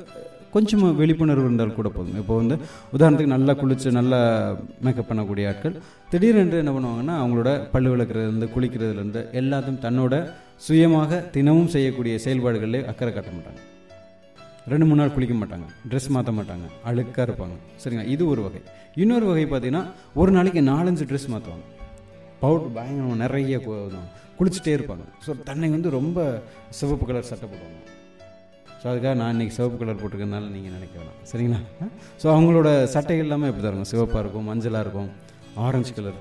கொஞ்சம் 0.55 0.85
விழிப்புணர்வு 1.01 1.47
இருந்தால் 1.49 1.75
கூட 1.79 1.89
போதும். 1.97 2.19
இப்போ 2.23 2.35
வந்து 2.43 2.57
உதாரணத்துக்கு 2.97 3.35
நல்லா 3.37 3.53
குளிச்சு 3.63 3.89
நல்லா 3.99 4.21
மேக்கப் 4.87 5.11
பண்ணக்கூடிய 5.11 5.51
ஆட்கள் 5.51 5.77
திடீரென்று 6.13 6.63
என்ன 6.63 6.73
பண்ணுவாங்கன்னா 6.77 7.17
அவங்களோட 7.23 7.51
பல்லு 7.75 7.91
விளக்குறதுலேருந்து 7.95 8.49
குளிக்கிறதுலேருந்து 8.55 9.23
எல்லாத்தையும் 9.41 9.83
தன்னோட 9.87 10.15
சுயமாக 10.67 11.21
தினமும் 11.37 11.73
செய்யக்கூடிய 11.75 12.15
செயல்பாடுகளில் 12.25 12.89
அக்கறை 12.93 13.13
காட்ட 13.13 13.31
மாட்டாங்க. 13.37 13.61
ரெண்டு 14.73 14.87
மூணு 14.89 15.01
நாள் 15.01 15.15
குளிக்க 15.15 15.35
மாட்டாங்க. 15.43 15.67
ட்ரெஸ் 15.91 16.09
மாற்ற 16.15 16.33
மாட்டாங்க. 16.39 16.67
அழுக்காக 16.89 17.25
இருப்பாங்க. 17.29 17.57
சரிங்களா? 17.83 18.09
இது 18.15 18.23
ஒரு 18.33 18.41
வகை. 18.47 18.61
இன்னொரு 19.03 19.27
வகை 19.31 19.45
பார்த்தீங்கன்னா 19.53 19.85
ஒரு 20.23 20.31
நாளைக்கு 20.37 20.63
நாலஞ்சு 20.73 21.07
ட்ரெஸ் 21.11 21.31
மாற்றுவாங்க 21.35 21.67
பவுடர் 22.43 22.75
பயங்கரமாக 22.77 23.19
நிறைய 23.23 23.57
குளிச்சுட்டே 24.39 24.75
இருப்பாங்க. 24.77 25.07
ஸோ 25.25 25.31
தன்னை 25.49 25.69
வந்து 25.77 25.89
ரொம்ப 25.99 26.19
சிவப்பு 26.79 27.07
கலர் 27.09 27.31
சட்டை 27.31 27.47
போடுவாங்க. 27.49 27.81
ஸோ 28.81 28.87
அதுக்காக 28.91 29.15
நான் 29.21 29.33
இன்றைக்கி 29.35 29.55
சிவப்பு 29.57 29.77
கலர் 29.81 29.99
போட்டிருக்கனால 30.01 30.47
நீங்கள் 30.55 30.75
நினைக்க 30.77 30.95
வேணாம். 31.01 31.17
சரிங்களா? 31.31 31.59
ஸோ 32.21 32.27
அவங்களோட 32.35 32.69
சட்டைகள் 32.95 33.27
எல்லாமே 33.27 33.49
இப்படி 33.51 33.63
தான் 33.65 33.73
இருக்கும். 33.73 33.91
சிவப்பாக 33.93 34.23
இருக்கும் 34.25 34.47
மஞ்சளாக 34.51 34.85
இருக்கும் 34.85 35.11
ஆரஞ்சு 35.67 35.93
கலர் 35.99 36.21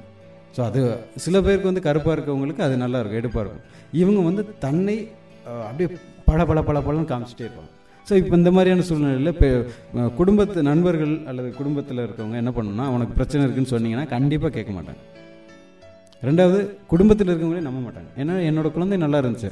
ஸோ 0.56 0.60
அது 0.68 0.80
சில 1.25 1.36
பேருக்கு 1.46 1.70
வந்து 1.72 1.84
கருப்பாக 1.88 2.13
இருக்கவங்களுக்கு 2.18 2.63
அது 2.68 2.75
நல்லா 2.84 3.00
இருக்கும் 3.01 3.22
எடுப்பாக 3.22 3.44
இருக்கும். 3.44 3.66
இவங்க 4.01 4.20
வந்து 4.30 4.44
தன்னை 4.66 4.98
அப்படியே 5.70 5.89
பல 6.30 6.39
பல 6.50 6.63
பல 6.70 6.78
பலன்னு 6.88 7.10
காமிச்சிட்டே 7.13 7.46
இருப்பாங்க. 7.48 7.72
ஸோ 8.08 8.13
இப்போ 8.22 8.36
இந்த 8.42 8.51
மாதிரியான 8.56 8.86
சூழ்நிலையில் 8.89 9.32
இப்போ 9.36 9.50
குடும்பத்து 10.20 10.60
நண்பர்கள் 10.72 11.16
அல்லது 11.32 11.50
குடும்பத்தில் 11.62 12.06
இருக்கவங்க 12.08 12.38
என்ன 12.44 12.51
பண்ணணும்னா 12.60 12.86
அவனுக்கு 12.92 13.18
பிரச்சனை 13.20 13.42
இருக்குன்னு 13.46 13.74
சொன்னீங்கன்னா 13.75 14.08
கண்டிப்பாக 14.16 14.54
கேட்க 14.58 14.72
மாட்டாங்க. 14.78 15.01
ரெண்டாவது 16.30 16.60
குடும்பத்தில் 16.94 17.30
இருக்கவங்களே 17.32 17.68
நம்ப 17.68 17.82
மாட்டாங்க. 17.88 18.10
ஏன்னா 18.22 18.34
என்னோட 18.51 18.70
குழந்தை 18.78 18.98
நல்லா 19.08 19.20
இருந்துச்சு. 19.24 19.51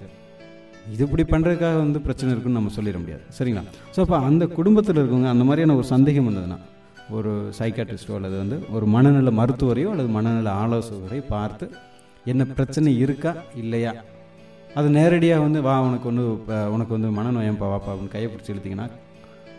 இது 0.94 1.02
இப்படி 1.08 1.24
பண்ணுறதுக்காக 1.34 1.78
வந்து 1.86 2.00
பிரச்சனை 2.08 2.30
இருக்குன்னு 2.34 2.60
நம்ம 2.60 2.74
சொல்லிட 2.78 2.98
முடியாது. 3.04 3.24
சரிங்களா? 3.38 3.64
ஸோ 3.96 4.00
அப்போ 4.06 4.18
அந்த 4.30 4.44
குடும்பத்தில் 4.58 5.00
இருக்கவங்க 5.02 5.30
அந்த 5.36 5.46
மாதிரியான 5.48 5.76
ஒரு 5.80 5.88
சந்தேகம் 5.94 6.28
வந்ததுன்னா 6.30 6.60
ஒரு 7.18 7.32
சைக்காட்ரிஸ்டோ 7.60 8.16
அல்லது 8.18 8.38
வந்து 8.44 8.58
ஒரு 8.76 8.86
மனநல 8.96 9.32
மருத்துவரையோ 9.40 9.90
அல்லது 9.94 10.10
மனநல 10.18 10.52
ஆலோசகரை 10.64 11.20
பார்த்து 11.34 11.66
என்ன 12.32 12.46
பிரச்சனை 12.58 12.92
இருக்கா? 13.04 13.32
இல்லையா? 13.62 13.92
அது 14.80 14.88
நேரடியாக 14.98 15.44
வந்து 15.46 15.60
வா 15.68 15.76
உனக்கு 15.88 16.08
வந்து 16.12 16.26
உனக்கு 16.76 16.94
வந்து 16.98 17.10
மனநோயம்பா 17.20 17.68
வாப்பா 17.74 17.92
அப்படின்னு 17.94 18.14
கையை 18.16 18.30
பிடிச்சி 18.32 18.54
எழுத்திங்கன்னா 18.54 18.88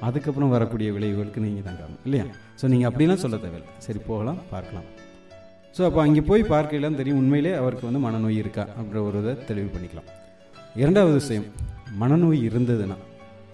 அதுக்கப்புறம் 0.09 0.53
வரக்கூடிய 0.57 0.89
விளைவுகளுக்கு 0.97 1.45
நீங்கள் 1.47 1.67
தான் 1.69 1.79
காரணம் 1.81 2.05
இல்லையா? 2.09 2.27
ஸோ 2.61 2.67
நீங்கள் 2.73 2.89
அப்படிலாம் 2.91 3.23
சொல்ல 3.25 3.39
தேவையில்லை. 3.45 3.73
சரி 3.87 4.01
போகலாம் 4.11 4.39
பார்க்கலாம். 4.55 4.87
ஸோ 5.77 5.83
அப்போ 5.89 6.01
அங்கே 6.05 6.23
போய் 6.31 6.51
பார்க்கலாம் 6.55 6.99
தெரியும் 7.01 7.21
உண்மையிலே 7.23 7.55
அவருக்கு 7.63 7.89
வந்து 7.91 8.05
மனநோய் 8.07 8.41
இருக்கா 8.43 8.67
அப்படின்ற 8.77 9.03
ஒரு 9.09 9.19
இதை 9.25 9.35
தெளிவு 9.51 9.71
பண்ணிக்கலாம். 9.77 10.11
இரண்டாவது 10.81 11.15
விஷயம் 11.21 11.47
மனநோய் 12.01 12.41
இருந்ததுன்னா 12.49 12.97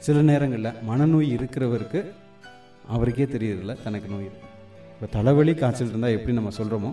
சில 0.07 0.23
நேரங்களில் 0.31 0.79
மனநோய் 0.89 1.29
இருக்கிறவருக்கு 1.37 2.01
அவருக்கே 2.95 3.27
தெரியறதில்ல 3.35 3.75
தனக்கு 3.85 4.09
நோய் 4.15 4.27
இப்போ 4.95 5.07
தலைவலி 5.15 5.53
காய்ச்சல் 5.61 5.91
இருந்தால் 5.93 6.17
எப்படி 6.17 6.35
நம்ம 6.39 6.53
சொல்கிறோமோ 6.59 6.91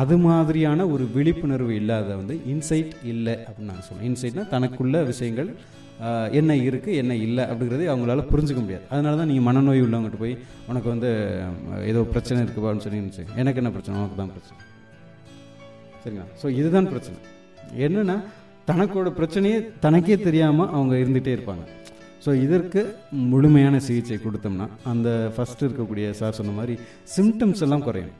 அது 0.00 0.16
மாதிரியான 0.26 0.86
ஒரு 0.94 1.04
விழிப்புணர்வு 1.16 1.74
இல்லாத 1.80 2.08
வந்து 2.20 2.34
இன்சைட் 2.52 2.94
இல்லை 3.12 3.34
அப்படின்னு 3.46 3.70
நாங்கள் 3.72 3.86
சொல்லுவோம் 3.88 4.08
இன்சைட்னா 4.10 4.44
தனக்குள்ள 4.54 5.04
விஷயங்கள் 5.10 5.50
என்ன 6.38 6.56
இருக்குது 6.66 6.98
என்ன 7.02 7.12
இல்லை 7.26 7.44
அப்படிங்கிறது 7.50 7.84
அவங்களால 7.92 8.24
புரிஞ்சுக்க 8.32 8.60
முடியாது. 8.64 8.84
அதனால 8.92 9.16
தான் 9.20 9.30
நீங்கள் 9.30 9.46
மனநோய் 9.48 9.84
உள்ளவங்ககிட்ட 9.86 10.24
போய் 10.24 10.34
உனக்கு 10.70 10.88
வந்து 10.94 11.10
ஏதோ 11.92 12.02
பிரச்சனை 12.12 12.38
இருக்குப்பான்னு 12.44 12.84
சொன்னீங்கன்னு 12.86 13.38
எனக்கு 13.42 13.60
என்ன 13.62 13.72
பிரச்சனை? 13.76 13.96
உனக்கு 14.00 14.20
தான் 14.22 14.34
பிரச்சனை. 14.36 14.58
சரிங்களா? 16.02 16.28
ஸோ 16.42 16.48
இதுதான் 16.60 16.90
பிரச்சனை. 16.92 17.18
என்னன்னா 17.86 18.18
தனக்கோட 18.68 19.08
பிரச்சனையே 19.18 19.58
தனக்கே 19.84 20.16
தெரியாமல் 20.26 20.70
அவங்க 20.76 20.94
இருந்துகிட்டே 21.02 21.32
இருப்பாங்க. 21.36 21.64
ஸோ 22.24 22.30
இதற்கு 22.44 22.80
முழுமையான 23.32 23.76
சிகிச்சை 23.86 24.18
கொடுத்தோம்னா 24.24 24.66
அந்த 24.92 25.08
ஃபஸ்ட்டு 25.34 25.66
இருக்கக்கூடிய 25.66 26.06
சார் 26.20 26.38
சொன்ன 26.38 26.54
மாதிரி 26.58 26.74
சிம்டம்ஸ் 27.14 27.62
எல்லாம் 27.66 27.84
குறையும். 27.88 28.14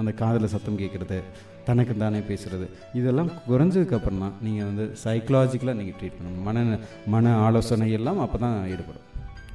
அந்த 0.00 0.10
காதில் 0.20 0.52
சத்தம் 0.54 0.80
கேட்குறது 0.82 1.18
தனக்கு 1.66 1.94
தானே 2.02 2.20
பேசுகிறது 2.28 2.66
இதெல்லாம் 2.98 3.30
குறைஞ்சதுக்கப்புறம் 3.48 4.22
தான் 4.24 4.36
நீங்கள் 4.46 4.68
வந்து 4.70 4.84
சைக்கலாஜிக்கலாக 5.02 5.78
நீங்கள் 5.80 5.98
ட்ரீட் 5.98 6.16
பண்ணணும். 6.18 6.44
மன 6.48 6.78
மன 7.14 7.34
ஆலோசனை 7.46 7.88
எல்லாம் 7.98 8.22
அப்போ 8.26 8.38
தான் 8.44 8.56
ஈடுபடும். 8.72 9.06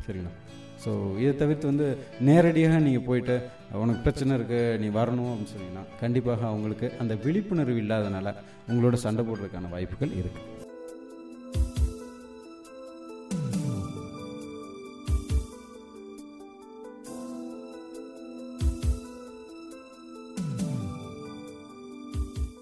சரிங்களா? 0.06 0.34
ஸோ 0.84 0.92
இதை 1.20 1.32
தவிர்த்து 1.36 1.72
வந்து 1.72 1.88
நேரடியாக 2.22 2.80
நீங்கள் 2.80 3.08
போயிட்டு 3.08 3.36
உனக்கு 3.82 4.02
பிரச்சனை 4.02 4.38
இருக்குது 4.38 4.78
நீ 4.80 4.90
வரணும் 4.98 5.32
அப்படின்னு 5.32 5.54
சொன்னீங்கன்னா 5.54 5.86
கண்டிப்பாக 6.00 6.46
அவங்களுக்கு 6.48 6.90
அந்த 7.00 7.16
விழிப்புணர்வு 7.24 7.82
இல்லாதனால 7.84 8.34
உங்களோட 8.70 8.98
சண்டை 9.02 9.24
போடுறதுக்கான 9.24 9.72
வாய்ப்புகள் 9.72 10.18
இருக்குது 10.18 10.54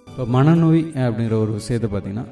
இப்போ 0.10 0.26
மனநோய் 0.36 0.82
அப்படிங்கிற 1.02 1.38
ஒரு 1.38 1.52
விஷயத்தை 1.52 1.88
பார்த்தீங்கன்னா 1.90 2.28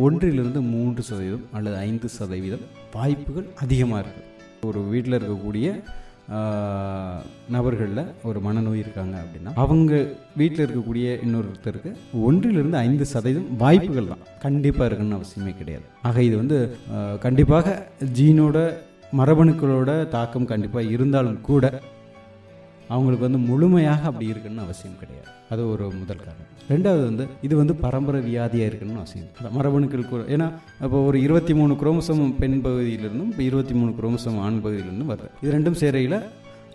ஒன்றிலிருந்து 0.00 0.60
மூன்று 0.70 1.02
சதவீதம் 1.02 1.44
அல்லது 1.52 1.76
ஐந்து 1.82 2.08
சதவீதம் 2.14 2.64
வாய்ப்புகள் 2.94 3.46
அதிகமாக 3.56 4.00
இருக்குது 4.02 4.32
ஒரு 4.68 4.80
வீட்டில் 4.92 5.16
இருக்கக்கூடிய 5.18 5.68
நபர்களில் 7.54 8.02
ஒரு 8.28 8.38
மனநோய் 8.46 8.82
இருக்காங்க 8.84 9.16
அப்படின்னா 9.22 9.50
அவங்க 9.64 9.92
வீட்டில் 10.36 10.64
இருக்கக்கூடிய 10.66 11.06
இன்னொருத்தருக்கு 11.26 11.90
ஒன்றிலிருந்து 12.28 12.76
ஐந்து 12.76 13.04
சதவீதம் 13.12 13.56
வாய்ப்புகள் 13.56 14.10
தான். 14.12 14.24
கண்டிப்பாக 14.46 14.88
இருக்குன்னு 14.88 15.18
அவசியமே 15.18 15.52
கிடையாது. 15.60 15.84
ஆக 16.02 16.22
இது 16.22 16.36
வந்து 16.36 16.58
கண்டிப்பாக 17.26 17.76
ஜீனோட 18.18 18.58
மரபணுக்களோட 19.18 20.08
தாக்கம் 20.08 20.50
கண்டிப்பாக 20.52 20.92
இருந்தாலும் 20.96 21.40
கூட 21.40 21.64
அவங்களுக்கு 22.92 23.26
வந்து 23.28 23.40
முழுமையாக 23.48 24.02
அப்படி 24.10 24.26
இருக்குன்னு 24.32 24.64
அவசியம் 24.66 24.98
கிடையாது. 25.02 25.28
அது 25.52 25.62
ஒரு 25.72 25.84
முதல் 26.00 26.22
காரணம். 26.26 26.48
ரெண்டாவது 26.72 27.02
வந்து 27.10 27.24
இது 27.46 27.54
வந்து 27.62 27.74
பரம்பரை 27.84 28.20
வியாதியாக 28.30 28.68
இருக்குன்னு 28.70 29.02
அவசியம். 29.02 29.28
இல்லை. 29.38 29.50
மரபணுக்கள் 29.58 30.10
கூட 30.12 30.22
ஏன்னா 30.36 30.48
இப்போ 30.86 30.98
ஒரு 31.10 31.18
இருபத்தி 31.26 31.54
மூணு 31.60 31.74
குரோமசம் 31.82 32.24
பெண் 32.42 32.58
பகுதியிலிருந்தும் 32.66 33.30
இப்போ 33.34 33.44
இருபத்தி 33.50 33.76
மூணு 33.80 33.92
குரோமசம் 34.00 34.40
ஆண் 34.46 34.60
பகுதியிலிருந்தும் 34.64 35.12
வருது. 35.14 35.30
இது 35.42 35.54
ரெண்டும் 35.56 35.78
சேரையில் 35.82 36.18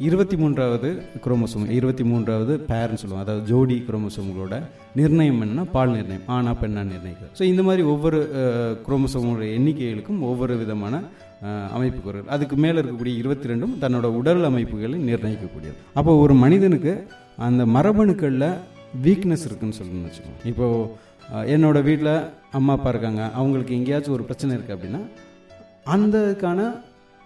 இருபத்தி 0.07 0.35
மூன்றாவது 0.41 0.89
குரோமோசோம் 1.23 1.65
இருபத்தி 1.77 2.03
மூன்றாவது 2.11 2.53
பேர்னு 2.69 2.99
சொல்லுவோம் 3.01 3.23
அதாவது 3.23 3.43
ஜோடி 3.49 3.75
குரோமோசோம்களோட 3.87 4.55
நிர்ணயம் 4.99 5.41
என்ன 5.45 5.65
பால் 5.75 5.93
நிர்ணயம் 5.97 6.29
ஆனா 6.35 6.51
பெண்ணா 6.61 6.83
நிர்ணயிக்கிறது. 6.93 7.33
ஸோ 7.39 7.43
இந்த 7.51 7.63
மாதிரி 7.67 7.83
ஒவ்வொரு 7.93 8.19
குரோமோசோமோட 8.87 9.43
எண்ணிக்கைகளுக்கும் 9.57 10.23
ஒவ்வொரு 10.29 10.55
விதமான 10.63 11.03
அஹ், 11.41 11.69
அதுக்கு 12.29 12.55
மேலே 12.57 12.77
இருக்கக்கூடிய 12.77 13.13
இருபத்தி 13.17 13.49
ரெண்டும் 13.49 13.73
தன்னோட 13.81 14.07
உடல் 14.17 14.43
அமைப்புகளை 14.43 14.97
நிர்ணயிக்கக்கூடியது 15.07 15.77
அப்போ 15.93 16.11
ஒரு 16.19 16.33
மனிதனுக்கு 16.37 16.93
அந்த 17.39 17.65
மரபணுக்களில் 17.75 18.49
வீக்னஸ் 19.01 19.45
இருக்குன்னு 19.45 19.77
சொல்லணும்னு 19.77 20.07
வச்சுக்கோங்க. 20.07 20.41
இப்போது 20.45 21.09
என்னோட 21.49 21.77
வீட்டில் 21.83 22.13
அம்மா 22.51 22.73
அப்பா 22.73 22.89
இருக்காங்க. 22.89 23.21
அவங்களுக்கு 23.35 23.73
எங்கேயாச்சும் 23.75 24.15
ஒரு 24.15 24.25
பிரச்சனை 24.25 24.55
இருக்குது 24.55 24.75
அப்படின்னா 24.77 25.01
அந்தக்கான 25.87 26.61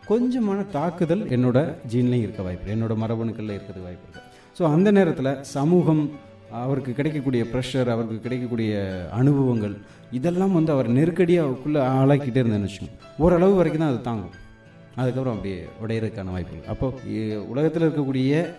கொஞ்சமான 0.04 0.60
தாக்குதல் 0.71 1.23
என்னோட 1.30 1.60
ஜீன்லையும் 1.91 2.25
இருக்க 2.25 2.41
வாய்ப்பு 2.43 2.73
என்னோட 2.73 2.93
மரபணுக்களில் 3.01 3.56
இருக்கிறது 3.56 3.84
வாய்ப்பு 3.84 4.06
இருக்குது 4.08 4.23
ஸோ 4.58 4.63
அந்த 4.71 4.89
நேரத்தில் 4.91 5.32
சமூகம் 5.54 6.04
அவருக்கு 6.60 6.91
கிடைக்கக்கூடிய 6.93 7.43
ப்ரெஷர் 7.51 7.89
அவருக்கு 7.89 8.19
கிடைக்கக்கூடிய 8.19 8.73
அனுபவங்கள் 9.12 9.75
இதெல்லாம் 10.12 10.54
வந்து 10.54 10.72
அவர் 10.72 10.88
நெருக்கடியாக 10.88 11.46
அவருக்குள்ளே 11.46 11.82
ஆளாக்கிட்டே 11.82 12.41
இருந்தேன்னு 12.41 12.68
வச்சுக்கோங்க 12.68 13.24
ஓரளவு 13.24 13.56
வரைக்கும் 13.56 13.84
தான் 13.84 13.94
அது 13.94 14.02
தாங்கும். 14.02 14.36
அதுக்கப்புறம் 14.96 15.36
அப்படியே 15.36 15.68
உடையிறதுக்கான 15.84 16.32
வாய்ப்புகள். 16.32 16.68
அப்போது 16.68 17.46
உலகத்தில் 17.48 17.86
இருக்கக்கூடிய 17.88 18.56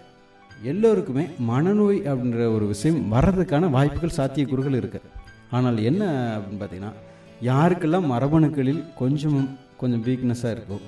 எல்லோருக்குமே 0.64 1.28
மனநோய் 1.40 2.00
அப்படின்ற 2.00 2.54
ஒரு 2.54 2.66
விஷயம் 2.66 3.12
வர்றதுக்கான 3.12 3.70
வாய்ப்புகள் 3.70 4.16
சாத்தியக்கூறுகள் 4.18 4.78
இருக்குது 4.80 5.08
ஆனால் 5.50 5.78
என்ன 5.78 6.02
அப்படின்னு 6.36 6.60
பார்த்தீங்கன்னா 6.60 6.92
யாருக்கெல்லாம் 7.42 8.10
மரபணுக்களில் 8.12 8.92
கொஞ்சம் 8.94 9.58
கொஞ்சம் 9.76 10.02
வீக்னஸாக 10.02 10.54
இருக்கோ 10.56 10.78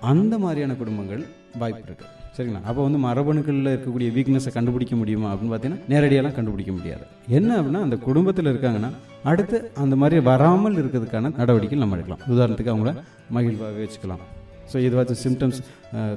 அந்த 0.00 0.38
மாதிரியான 0.38 0.74
குடும்பங்கள் 0.74 1.26
வாய்ப்பு 1.58 1.86
இருக்குது 1.88 2.17
சரிங்களா? 2.36 2.60
அப்போ 2.68 2.80
வந்து 2.86 2.98
மரபணுக்களில் 3.04 3.70
இருக்கக்கூடிய 3.74 4.08
வீக்னஸை 4.16 4.50
கண்டுபிடிக்க 4.56 4.94
முடியுமா 5.00 5.28
அப்படின்னு 5.32 5.52
பார்த்தீங்கன்னா 5.52 5.88
நேரடியாலாம் 5.92 6.36
கண்டுபிடிக்க 6.38 6.72
முடியாது. 6.78 7.04
என்ன 7.38 7.50
அப்படின்னா 7.58 7.82
அந்த 7.86 7.98
குடும்பத்தில் 8.08 8.50
இருக்காங்கன்னா 8.52 8.90
அடுத்து 9.30 9.58
அந்த 9.84 9.94
மாதிரி 10.02 10.18
வராமல் 10.30 10.78
இருக்கிறதுக்கான 10.82 11.32
நடவடிக்கைகள் 11.40 11.84
நம்ம 11.84 11.96
எடுக்கலாம். 11.98 12.24
உதாரணத்துக்கு 12.34 12.74
அவங்கள 12.74 12.92
மகிழ்வாகவே 13.36 13.84
வச்சுக்கலாம். 13.86 14.24
ஸோ 14.70 14.78
இதுவாச்சும் 14.86 15.22
சிம்டம்ஸ் 15.26 15.60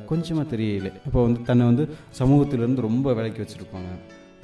கொஞ்சமாக 0.09 0.45
தெரியல. 0.53 0.89
இப்போ 1.07 1.19
வந்து 1.27 1.41
தன்னை 1.49 1.65
வந்து 1.71 1.83
சமூகத்திலேருந்து 2.19 2.87
ரொம்ப 2.89 3.13
விலைக்கு 3.19 3.43
வச்சுருப்பாங்க. 3.43 3.91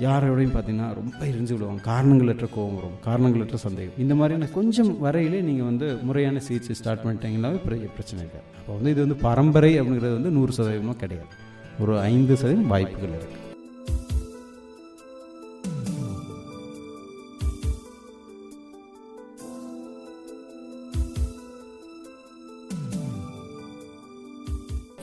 யாரோடையும் 0.06 0.54
பார்த்தீங்கன்னா 0.56 0.88
ரொம்ப 0.98 1.20
எரிஞ்சு 1.32 1.54
விடுவாங்க. 1.54 1.82
காரணங்களற்ற 1.90 2.48
கோபம் 2.56 2.76
வரும். 2.80 2.98
காரணங்களற்ற 3.08 3.58
சந்தேகம். 3.66 3.98
இந்த 4.04 4.14
மாதிரியான 4.20 4.50
கொஞ்சம் 4.58 4.92
வரையிலே 5.06 5.40
நீங்கள் 5.48 5.68
வந்து 5.70 5.88
முறையான 6.08 6.42
சிகிச்சை 6.48 6.76
ஸ்டார்ட் 6.80 7.04
பண்ணிட்டீங்கன்னாவே 7.06 7.60
பிரச்சனை 7.98 8.20
இருக்காது 8.26 8.48
அப்போ 8.60 8.72
வந்து 8.78 8.94
இது 8.96 9.02
வந்து 9.06 9.18
பரம்பரை 9.28 9.74
அப்படிங்கிறது 9.82 10.16
வந்து 10.20 10.34
நூறு 10.38 10.54
சதவீதமும் 10.60 11.02
கிடையாது. 11.04 11.34
ஒரு 11.84 11.94
ஐந்து 12.12 12.34
சதவீதம் 12.42 12.72
வாய்ப்புகள் 12.74 13.16
இருக்குது 13.18 13.36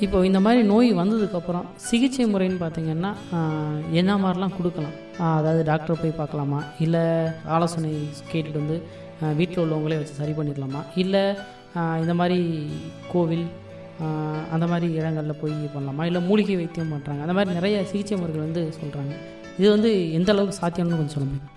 இப்போ 0.05 0.19
இந்த 0.29 0.39
மாதிரி 0.45 0.61
நோய் 0.71 0.89
வந்ததுக்கப்புறம் 1.01 1.67
சிகிச்சை 1.87 2.25
முறைன்னு 2.33 2.59
பார்த்தீங்கன்னா 2.63 3.11
என்ன 4.01 4.13
மாதிரிலாம் 4.23 4.57
கொடுக்கலாம்? 4.57 4.97
அதாவது 5.39 5.61
டாக்டரை 5.71 5.97
போய் 6.01 6.19
பார்க்கலாமா? 6.21 6.61
இல்லை 6.85 7.03
ஆலோசனை 7.57 7.91
கேட்டுட்டு 8.31 8.63
வந்து 8.63 8.77
வீட்டில் 9.39 9.63
உள்ளவங்களே 9.65 9.99
வச்சு 10.01 10.19
சரி 10.21 10.33
பண்ணிடலாமா? 10.39 10.81
இல்லை 11.03 11.23
இந்த 12.03 12.15
மாதிரி 12.21 12.39
கோவில் 13.13 13.47
அந்த 14.55 14.67
மாதிரி 14.71 14.87
இடங்களில் 14.99 15.41
போய் 15.43 15.55
பண்ணலாமா? 15.75 16.05
இல்லை 16.11 16.21
மூலிகை 16.29 16.57
வைத்தியம் 16.61 16.93
பண்ணுறாங்க 16.95 17.21
அந்த 17.27 17.35
மாதிரி 17.37 17.57
நிறைய 17.59 17.77
சிகிச்சை 17.91 18.17
முறைகள் 18.21 18.47
வந்து 18.47 18.63
சொல்கிறாங்க 18.79 19.13
இது 19.59 19.69
வந்து 19.75 19.91
எந்த 20.19 20.31
அளவுக்கு 20.35 20.61
சாத்தியம்னு 20.63 20.99
கொஞ்சம் 21.01 21.17
சொல்ல 21.17 21.27
முடியும்? 21.29 21.51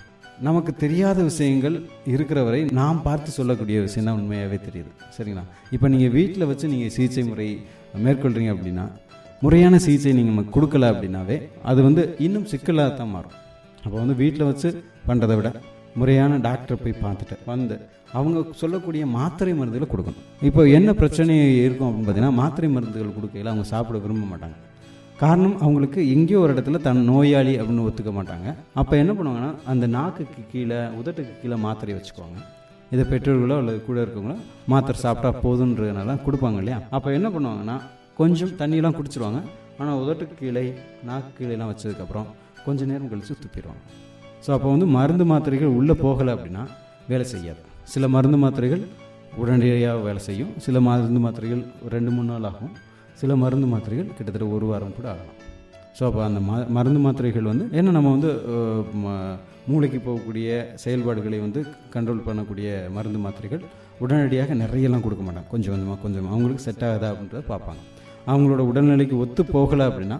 நமக்கு 0.48 0.72
தெரியாத 0.84 1.20
விஷயங்கள் 1.30 1.76
இருக்கிற 2.14 2.40
வரை 2.48 2.60
நாம் 2.80 3.00
பார்த்து 3.08 3.30
சொல்லக்கூடிய 3.38 3.78
விஷயம் 3.86 4.08
தான் 4.10 4.20
உண்மையாகவே 4.22 4.60
தெரியுது. 4.68 4.92
சரிங்களா? 5.16 5.44
இப்போ 5.76 5.88
நீங்கள் 5.94 6.14
வீட்டில் 6.18 6.50
வச்சு 6.52 6.68
நீங்கள் 6.74 6.94
சிகிச்சை 6.98 7.24
முறை 7.32 7.48
மேற்கொள்கிறீங்க 8.06 8.54
அப்படின்னா 8.56 8.86
முறையான 9.46 9.80
சிகிச்சை 9.86 10.14
நீங்கள் 10.20 10.52
கொடுக்கல 10.58 10.92
அப்படின்னாவே 10.94 11.38
அது 11.72 11.80
வந்து 11.88 12.04
இன்னும் 12.28 12.48
சிக்கலாக 12.54 12.94
தான் 13.00 13.12
மாறும். 13.16 13.36
அப்போ 13.86 13.98
வந்து 14.04 14.16
வீட்டில் 14.22 14.50
வச்சு 14.52 14.70
பண்ணுறதை 15.10 15.36
விட 15.40 15.50
முறையான 16.00 16.38
டாக்டரை 16.48 16.78
போய் 16.84 17.02
பார்த்துட்டு 17.06 17.38
வந்து 17.52 17.76
அவங்க 18.18 18.44
சொல்லக்கூடிய 18.62 19.04
மாத்திரை 19.18 19.54
மருந்துகளை 19.60 19.88
கொடுக்கணும். 19.94 20.26
இப்போ 20.50 20.62
என்ன 20.78 20.90
பிரச்சனை 21.02 21.34
இருக்கும் 21.66 21.88
அப்படின்னு 21.88 22.08
பார்த்தீங்கன்னா 22.08 22.40
மாத்திரை 22.42 22.70
மருந்துகள் 22.76 23.16
கொடுக்கையில் 23.18 23.52
அவங்க 23.52 23.68
சாப்பிட 23.74 24.00
விரும்ப 24.06 24.26
மாட்டாங்க. 24.32 24.58
காரணம் 25.24 25.58
அவங்களுக்கு 25.64 26.00
எங்கேயோ 26.16 26.40
ஒரு 26.46 26.54
இடத்துல 26.56 26.80
தன் 26.88 27.02
நோயாளி 27.12 27.54
அப்படின்னு 27.60 27.86
ஒத்துக்க 27.90 28.12
மாட்டாங்க. 28.18 28.48
அப்போ 28.82 28.94
என்ன 29.04 29.12
பண்ணுவாங்கன்னா 29.18 29.52
அந்த 29.72 29.86
நாக்குக்கு 29.98 30.42
கீழே 30.54 30.80
உதட்டுக்கு 31.00 31.34
கீழே 31.42 31.58
மாத்திரை 31.66 31.94
வச்சுக்குவாங்க. 31.98 32.40
இதை 32.94 33.04
பெற்றோர்களோ 33.12 33.56
அல்லது 33.62 33.80
கூட 33.88 33.98
இருக்கவங்களோ 34.06 34.38
மாத்திரை 34.74 34.98
சாப்பிட்டா 35.06 35.32
போதுன்றதுனால 35.46 36.18
கொடுப்பாங்க 36.26 36.60
இல்லையா? 36.64 36.80
அப்போ 36.98 37.10
என்ன 37.20 37.30
பண்ணுவாங்கன்னா 37.36 37.78
கொஞ்சம் 38.20 38.54
தண்ணியெலாம் 38.62 38.98
குடிச்சிருவாங்க. 39.00 39.42
ஆனால் 39.80 40.00
உதட்டுக்கு 40.04 40.36
கீழே 40.44 40.64
நாக்கு 41.10 41.32
கீழேலாம் 41.40 41.72
வச்சதுக்கப்புறம் 41.72 42.30
கொஞ்சம் 42.68 42.90
நேரம் 42.92 43.10
கழித்து 43.12 43.36
துப்பிடுவாங்க. 43.44 43.84
ஸோ 44.46 44.50
அப்போ 44.56 44.68
வந்து 44.74 44.88
மருந்து 44.98 45.26
மாத்திரைகள் 45.32 45.76
உள்ளே 45.80 45.96
போகலை 46.06 46.32
அப்படின்னா 46.36 46.64
வேலை 47.12 47.26
செய்யாது. 47.34 47.62
சில 47.94 48.08
மருந்து 48.16 48.38
மாத்திரைகள் 48.44 48.84
உடனடியாக 49.42 50.04
வேலை 50.08 50.22
செய்யும். 50.28 50.52
சில 50.66 50.80
மருந்து 50.88 51.22
மாத்திரைகள் 51.26 51.64
ஒரு 51.84 51.92
ரெண்டு 51.98 52.12
மூணு 52.16 52.28
நாள் 52.34 52.48
ஆகும். 52.52 52.72
சில 53.22 53.36
மருந்து 53.44 53.68
மாத்திரைகள் 53.74 54.10
கிட்டத்தட்ட 54.18 54.48
ஒரு 54.56 54.66
வாரம் 54.72 54.96
கூட 54.98 55.08
ஆகலாம். 55.14 55.38
ஸோ 55.98 56.04
அப்போ 56.08 56.22
அந்த 56.30 56.40
ம 56.48 56.58
மருந்து 56.78 57.00
மாத்திரைகள் 57.06 57.50
வந்து 57.52 57.66
ஏன்னா 57.78 57.92
நம்ம 57.98 58.10
வந்து 58.16 58.32
மூளைக்கு 59.70 60.00
போகக்கூடிய 60.08 60.48
செயல்பாடுகளை 60.84 61.38
வந்து 61.46 61.62
கண்ட்ரோல் 61.94 62.26
பண்ணக்கூடிய 62.28 62.68
மருந்து 62.98 63.20
மாத்திரைகள் 63.26 63.64
உடனடியாக 64.04 64.56
நிறையெல்லாம் 64.64 65.04
கொடுக்க 65.06 65.24
மாட்டாங்க. 65.28 65.50
கொஞ்சம் 65.54 65.74
கொஞ்சமாக 65.74 66.00
கொஞ்சம். 66.04 66.28
அவங்களுக்கு 66.34 66.66
செட் 66.68 66.86
ஆகுதா 66.90 67.10
அப்படின்றத 67.14 67.44
பார்ப்பாங்க. 67.54 67.82
அவங்களோட 68.32 68.62
உடல்நிலைக்கு 68.72 69.18
ஒத்து 69.24 69.42
போகலை 69.56 69.86
அப்படின்னா 69.90 70.20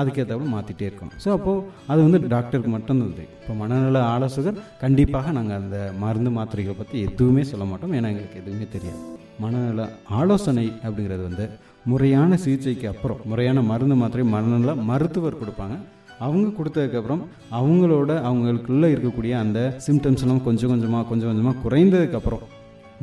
அதுக்கேற்றப்ப 0.00 0.46
மாற்றிட்டே 0.54 0.86
இருக்கணும் 0.88 1.16
ஸோ 1.24 1.28
அப்போது 1.36 1.62
அது 1.90 2.00
வந்து 2.06 2.18
டாக்டருக்கு 2.34 2.70
மட்டும்தான். 2.76 3.12
தெரியும் 3.18 3.34
இப்போ 3.40 3.54
மனநல 3.62 3.98
ஆலோசகர் 4.14 4.58
கண்டிப்பாக 4.82 5.32
நாங்கள் 5.38 5.58
அந்த 5.60 5.78
மருந்து 6.04 6.32
மாத்திரைகளை 6.38 6.76
பற்றி 6.80 6.96
எதுவுமே 7.08 7.44
சொல்ல 7.50 7.66
மாட்டோம். 7.70 7.94
ஏன்னா 7.98 8.10
எங்களுக்கு 8.14 8.40
எதுவுமே 8.42 8.68
தெரியாது. 8.76 9.00
மனநல 9.44 9.88
ஆலோசனை 10.20 10.66
அப்படிங்கிறது 10.86 11.24
வந்து 11.28 11.46
முறையான 11.92 12.36
சிகிச்சைக்கு 12.44 12.86
அப்புறம் 12.92 13.20
முறையான 13.30 13.62
மருந்து 13.70 13.96
மாத்திரை 14.02 14.24
மனநல 14.34 14.74
மருத்துவர் 14.90 15.40
கொடுப்பாங்க. 15.42 15.76
அவங்க 16.24 16.48
கொடுத்ததுக்கப்புறம் 16.58 17.22
அவங்களோட 17.58 18.10
அவங்களுக்குள்ளே 18.28 18.88
இருக்கக்கூடிய 18.92 19.32
அந்த 19.44 19.60
சிம்டம்ஸ் 19.86 20.22
எல்லாம் 20.26 20.44
கொஞ்சம் 20.46 20.70
கொஞ்சமாக 20.72 21.04
கொஞ்சம் 21.10 21.30
கொஞ்சமாக 21.30 21.60
குறைந்ததுக்கப்புறம் 21.64 22.44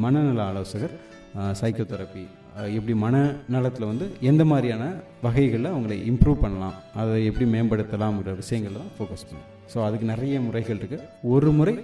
மனநல 0.06 0.42
ஆலோசகர் 0.52 0.96
சைக்கோதெரப்பி 1.60 2.24
எப்படி 2.78 2.94
மனநலத்தில் 3.04 3.90
வந்து 3.92 4.06
எந்த 4.30 4.44
மாதிரியான 4.52 4.84
வகைகளில் 5.26 5.74
அவங்களை 5.74 5.98
இம்ப்ரூவ் 6.12 6.44
பண்ணலாம் 6.44 6.76
அதை 7.02 7.14
எப்படி 7.30 7.46
மேம்படுத்தலாம்ங்கிற 7.54 8.34
விஷயங்கள் 8.42 8.80
தான் 8.82 8.92
ஃபோக்கஸ் 8.98 9.28
பண்ணும் 9.30 9.48
ஸோ 9.74 9.80
அதுக்கு 9.86 10.08
நிறைய 10.14 10.42
முறைகள் 10.48 10.80
இருக்குது 10.80 11.06
ஒரு 11.34 11.52
முறை 11.60 11.76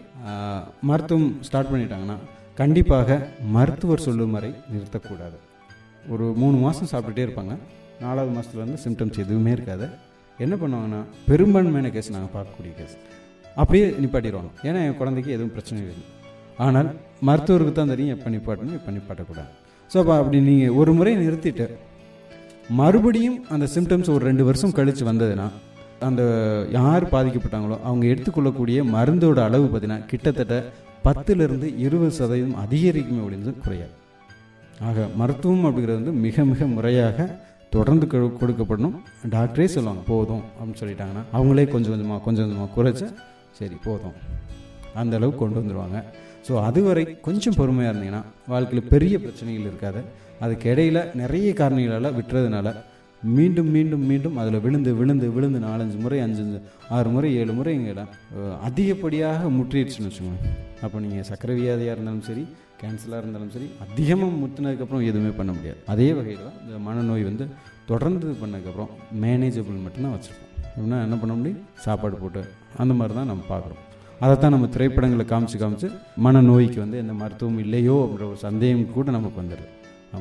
மருத்துவம் 0.90 1.32
ஸ்டார்ட் 1.48 1.72
பண்ணிட்டாங்கன்னா 1.72 2.18
கண்டிப்பாக 2.62 3.18
மருத்துவர் 3.56 4.06
சொல்லும் 4.06 4.34
வரை 4.36 4.50
நிறுத்தக்கூடாது. 4.74 5.38
ஒரு 6.14 6.26
மூணு 6.42 6.58
மாதம் 6.64 6.90
சாப்பிட்டுட்டே 6.92 7.24
இருப்பாங்க. 7.28 7.54
நாலாவது 8.04 8.32
மாதத்துல 8.36 8.64
வந்து 8.66 8.80
சிம்டம்ஸ் 8.86 9.22
எதுவுமே 9.24 9.52
இருக்காது. 9.58 9.88
என்ன 10.40 10.56
பண்ணுவாங்கன்னா 10.62 11.00
பெரும்பான்மையான 11.30 11.92
கேஸ் 11.96 12.12
நாங்கள் 12.16 12.34
பார்க்கக்கூடிய 12.36 12.74
கேஸ் 12.80 12.96
அப்படியே 13.62 13.86
நிப்பாட்டிடுவாங்க. 14.04 14.52
ஏன்னா 14.68 14.82
என் 14.88 15.00
குழந்தைக்கு 15.00 15.32
எதுவும் 15.38 15.54
பிரச்சனை 15.56 15.80
இல்லை. 15.84 16.06
ஆனால் 16.66 16.90
மருத்துவருக்கு 17.28 17.74
தான் 17.80 17.92
தெரியும் 17.94 18.14
எப்போ 18.16 18.30
நிப்பாட்டணும் 18.36 18.78
எப்போ 18.80 18.92
நிப்பாட்டக்கூடாது 18.98 19.52
ஸோ 19.92 19.98
அப்போ 20.02 20.14
அப்படி 20.22 20.40
நீங்கள் 20.50 20.76
ஒரு 20.82 20.92
முறை 20.98 21.14
நிறுத்திட்டு 21.24 21.68
மறுபடியும் 22.80 23.38
அந்த 23.54 23.66
சிம்டம்ஸ் 23.76 24.12
ஒரு 24.16 24.24
ரெண்டு 24.30 24.44
வருஷம் 24.50 24.76
கழித்து 24.78 25.04
வந்ததுன்னா 25.10 25.48
அந்த 26.08 26.22
யார் 26.78 27.06
பாதிக்கப்பட்டாங்களோ 27.14 27.78
அவங்க 27.88 28.06
எடுத்துக்கொள்ளக்கூடிய 28.14 28.84
மருந்தோட 28.96 29.40
அளவு 29.48 29.66
பார்த்தீங்கன்னா 29.68 30.06
கிட்டத்தட்ட 30.12 30.58
பத்துலேருந்து 31.08 31.68
இருபது 31.86 32.14
சதவீதம் 32.20 32.60
அதிகரிக்குமே 32.64 33.22
ஒழிந்து 33.28 33.52
குறையாது. 33.66 33.94
ஆக 34.88 35.08
மருத்துவம் 35.22 35.66
அப்படிங்கிறது 35.68 36.00
வந்து 36.02 36.14
மிக 36.26 36.46
மிக 36.52 36.68
முறையாக 36.76 37.28
தொடர்ந்து 37.76 38.06
கொடுக்கப்படணும். 38.42 38.96
டாக்டரே 39.36 39.68
சொல்லுவாங்க 39.76 40.04
போதும் 40.12 40.44
அப்படின்னு 40.52 40.82
சொல்லிட்டாங்கன்னா 40.82 41.24
அவங்களே 41.38 41.66
கொஞ்சம் 41.74 41.94
கொஞ்சமாக 41.94 42.22
கொஞ்சம் 42.28 42.46
கொஞ்சமாக 42.46 42.72
குறைச்சா 42.78 43.08
சரி 43.60 43.78
போதும். 43.88 44.16
அந்த 45.02 45.14
அளவுக்கு 45.20 45.42
கொண்டு 45.44 45.60
வந்துடுவாங்க 45.62 45.98
ஸோ 46.48 46.54
அதுவரை 46.68 47.04
கொஞ்சம் 47.28 47.58
பொறுமையாக 47.60 47.92
இருந்தீங்கன்னா 47.94 48.24
வாழ்க்கையில் 48.54 48.92
பெரிய 48.94 49.16
பிரச்சனைகள் 49.26 49.70
இருக்காது. 49.72 50.02
அதுக்கு 50.44 50.66
இடையில 50.74 51.00
நிறைய 51.22 51.50
காரணிகளால் 51.60 52.16
விட்டுறதுனால 52.20 52.70
மீண்டும் 53.38 53.70
மீண்டும் 53.76 54.04
மீண்டும் 54.10 54.38
அதில் 54.42 54.62
விழுந்து 54.66 54.92
விழுந்து 55.00 55.28
விழுந்து 55.36 55.60
நாலஞ்சு 55.66 55.98
முறை 56.04 56.20
அஞ்சு 56.26 56.42
அஞ்சு 56.44 56.60
ஆறு 56.98 57.10
முறை 57.16 57.30
ஏழு 57.40 57.54
முறை 57.58 57.72
இங்கே 57.80 58.06
அதிகப்படியாக 58.68 59.50
முற்றிடுச்சுன்னு 59.58 60.10
வச்சுக்கோங்க. 60.10 60.52
அப்போ 60.84 60.98
நீங்கள் 61.06 61.28
சக்கரை 61.32 61.56
வியாதியாக 61.60 61.96
இருந்தாலும் 61.96 62.26
சரி 62.30 62.44
கேன்சலாக 62.82 63.22
இருந்தாலும் 63.24 63.52
சரி 63.56 63.68
அதிகமாக 63.86 64.40
முற்றினதுக்கப்புறம் 64.44 65.06
எதுவுமே 65.10 65.32
பண்ண 65.40 65.52
முடியாது. 65.58 65.80
அதே 65.94 66.08
வகையில் 66.20 66.48
தான் 66.48 66.60
இந்த 66.66 66.80
மனநோய் 66.88 67.28
வந்து 67.30 67.48
தொடர்ந்து 67.92 68.28
பண்ணதுக்கப்புறம் 68.44 68.94
மேனேஜபிள் 69.26 69.84
மட்டும்தான் 69.86 70.16
வச்சுருக்கோம் 70.16 70.48
அப்படின்னா 70.72 71.00
என்ன 71.08 71.16
பண்ண 71.24 71.36
முடியும்? 71.40 71.62
சாப்பாடு 71.88 72.18
போட்டு 72.24 72.44
அந்த 72.84 72.94
மாதிரி 73.00 73.16
தான் 73.20 73.32
நம்ம 73.34 73.46
பார்க்குறோம். 73.54 73.84
அதைத்தான் 74.24 74.54
நம்ம 74.54 74.68
திரைப்படங்களை 74.74 75.26
காமிச்சு 75.30 75.58
காமிச்சு 75.62 75.88
மனநோய்க்கு 76.26 76.80
வந்து 76.84 76.98
எந்த 77.02 77.14
மருத்துவம் 77.20 77.60
இல்லையோ 77.64 77.96
அப்படின்ற 78.04 78.26
ஒரு 78.32 78.40
சந்தேகம் 78.48 78.94
கூட 78.96 79.12
நமக்கு 79.16 79.42
வந்துடுது. 79.42 79.68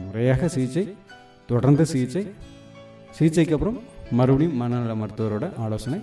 முறையாக 0.05 0.49
சிகிச்சை 0.55 0.85
தொடர்ந்து 1.51 1.87
சிகிச்சை 1.93 2.23
சிகிச்சைக்கு 3.17 3.57
அப்புறம் 3.57 3.81
மறுபடியும் 4.19 4.61
மனநல 4.63 4.95
மருத்துவரோட 5.03 5.49
ஆலோசனை 5.65 5.99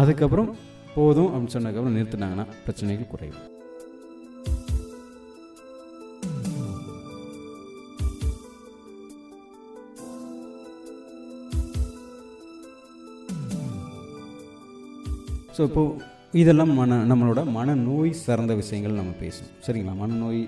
அதுக்கப்புறம் 0.00 0.52
போதும் 0.94 1.32
அப்படின்னு 1.32 1.56
சொன்னதுக்கப்புறம் 1.56 1.98
நிறுத்தினாங்கன்னா 1.98 2.46
பிரச்சனைகள் 2.64 3.12
குறையும். 3.12 3.42
ஸோ 15.56 15.62
இப்போது 15.70 16.12
இதெல்லாம் 16.34 16.72
மன 16.74 16.98
நம்மளோட 17.10 17.40
மனநோய் 17.56 18.12
சார்ந்த 18.20 18.52
விஷயங்கள் 18.54 19.00
நம்ம 19.00 19.12
பேசும் 19.20 19.50
சரிங்களா? 19.66 19.94
மனநோய் 19.94 20.40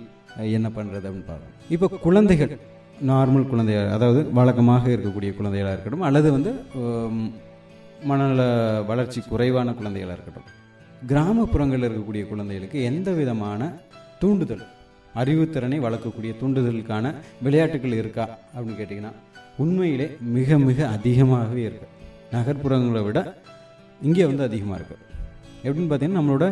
என்ன 0.56 0.68
பண்ணுறது 0.70 1.06
அப்படின்னு 1.08 1.28
பார்க்கணும் 1.28 1.54
இப்போ 1.70 1.86
குழந்தைகள் 1.98 2.52
நார்மல் 3.06 3.48
குழந்தைகள் 3.48 3.88
அதாவது 3.88 4.20
வழக்கமாக 4.32 4.84
இருக்கக்கூடிய 4.90 5.30
குழந்தைகளாக 5.34 5.74
இருக்கட்டும் 5.74 6.06
அல்லது 6.08 6.28
வந்து 6.32 6.52
மனநல 8.06 8.42
வளர்ச்சி 8.88 9.20
குறைவான 9.26 9.72
குழந்தைகளாக 9.72 10.16
இருக்கட்டும் 10.18 10.48
கிராமப்புறங்களில் 11.08 11.86
இருக்கக்கூடிய 11.88 12.24
குழந்தைகளுக்கு 12.26 12.78
எந்த 12.84 13.10
விதமான 13.12 13.62
தூண்டுதல் 14.20 14.64
அறிவுத்திறனை 15.14 15.78
வளர்க்கக்கூடிய 15.78 16.32
தூண்டுதலுக்கான 16.40 17.06
விளையாட்டுகள் 17.42 18.00
இருக்கா 18.00 18.24
அப்படின்னு 18.54 18.78
கேட்டிங்கன்னா 18.80 19.12
உண்மையிலே 19.58 20.06
மிக 20.30 20.58
மிக 20.60 20.80
அதிகமாகவே 20.88 21.62
இருக்குது 21.68 21.92
நகர்ப்புறங்களை 22.32 23.02
விட 23.04 23.18
இங்கே 24.00 24.24
வந்து 24.24 24.44
அதிகமாக 24.44 24.78
இருக்குது 24.78 25.02
எப்படின்னு 25.66 25.88
பார்த்தீங்கன்னா 25.90 26.20
நம்மளோட 26.20 26.46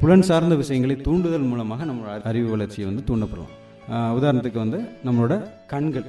புலன் 0.00 0.26
சார்ந்த 0.28 0.54
விஷயங்களை 0.62 0.96
தூண்டுதல் 1.06 1.46
மூலமாக 1.50 1.84
நம்மளோட 1.90 2.14
அறிவு 2.30 2.48
வளர்ச்சியை 2.54 2.86
வந்து 2.90 3.04
தூண்டப்படலாம் 3.10 3.54
உதாரணத்துக்கு 4.18 4.60
வந்து 4.64 4.78
நம்மளோட 5.06 5.34
கண்கள் 5.72 6.08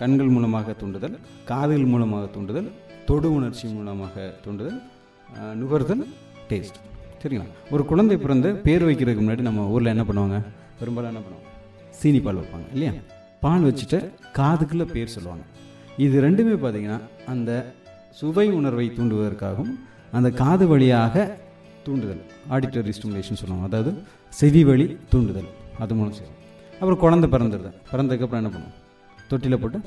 கண்கள் 0.00 0.32
மூலமாக 0.36 0.74
தூண்டுதல் 0.80 1.14
காதுகள் 1.50 1.90
மூலமாக 1.92 2.24
தூண்டுதல் 2.34 2.68
தொடு 3.08 3.28
உணர்ச்சி 3.36 3.66
மூலமாக 3.76 4.24
தூண்டுதல் 4.44 4.78
நுகர்தல் 5.60 6.04
டேஸ்ட் 6.50 6.78
சரிங்களா? 7.20 7.46
ஒரு 7.74 7.82
குழந்தை 7.90 8.16
பிறந்து 8.22 8.48
பேர் 8.64 8.84
வைக்கிறதுக்கு 8.88 9.22
முன்னாடி 9.24 9.44
நம்ம 9.48 9.62
ஊரில் 9.74 9.92
என்ன 9.92 10.04
பண்ணுவாங்க? 10.08 10.38
பெரும்பாலும் 10.80 11.10
என்ன 11.12 11.20
பண்ணுவாங்க? 11.24 11.48
சீனி 11.98 12.20
பால் 12.24 12.40
வைப்பாங்க 12.40 12.66
இல்லையா? 12.74 12.92
பால் 13.44 13.64
வச்சுட்டு 13.68 13.98
காதுக்குள்ளே 14.38 14.86
பேர் 14.94 15.14
சொல்லுவாங்க. 15.14 15.44
இது 16.04 16.16
ரெண்டுமே 16.26 16.56
பார்த்தீங்கன்னா 16.64 16.98
அந்த 17.32 17.50
சுவை 18.18 18.46
உணர்வை 18.58 18.86
தூண்டுவதற்காகவும் 18.98 19.72
அந்த 20.18 20.28
காது 20.42 20.64
வழியாக 20.72 21.14
தூண்டுதல் 21.86 22.22
ஆடிட்டரி 22.54 22.94
ஸ்டிமுலேஷன் 22.98 23.40
சொல்லுவாங்க. 23.42 23.66
அதாவது 23.70 23.92
செவி 24.40 24.62
வழி 24.70 24.86
தூண்டுதல் 25.12 25.50
அது 25.84 25.94
மூலம் 25.98 26.16
செய்வோம். 26.18 26.40
அப்புறம் 26.80 27.00
குழந்தை 27.04 27.28
பிறந்துடுது 27.34 27.70
பிறந்ததுக்கப்புறம் 27.92 28.42
என்ன 28.42 28.52
பண்ணுவோம்? 28.54 28.74
தொட்டியில் 29.30 29.60
போட்டு 29.62 29.78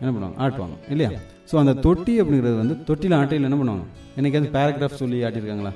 என்ன 0.00 0.10
பண்ணுவாங்க? 0.14 0.36
ஆட்டுவாங்க 0.44 0.76
இல்லையா? 0.94 1.10
ஸோ 1.50 1.54
அந்த 1.62 1.72
தொட்டி 1.86 2.14
அப்படிங்கிறது 2.22 2.56
வந்து 2.62 2.74
தொட்டியில் 2.88 3.16
ஆட்டையில் 3.20 3.48
என்ன 3.48 3.58
பண்ணுவாங்க? 3.60 3.86
என்னைக்காவது 4.18 4.50
பேராகிராஃப் 4.56 5.00
சொல்லி 5.02 5.18
ஆட்டியிருக்காங்களா 5.28 5.72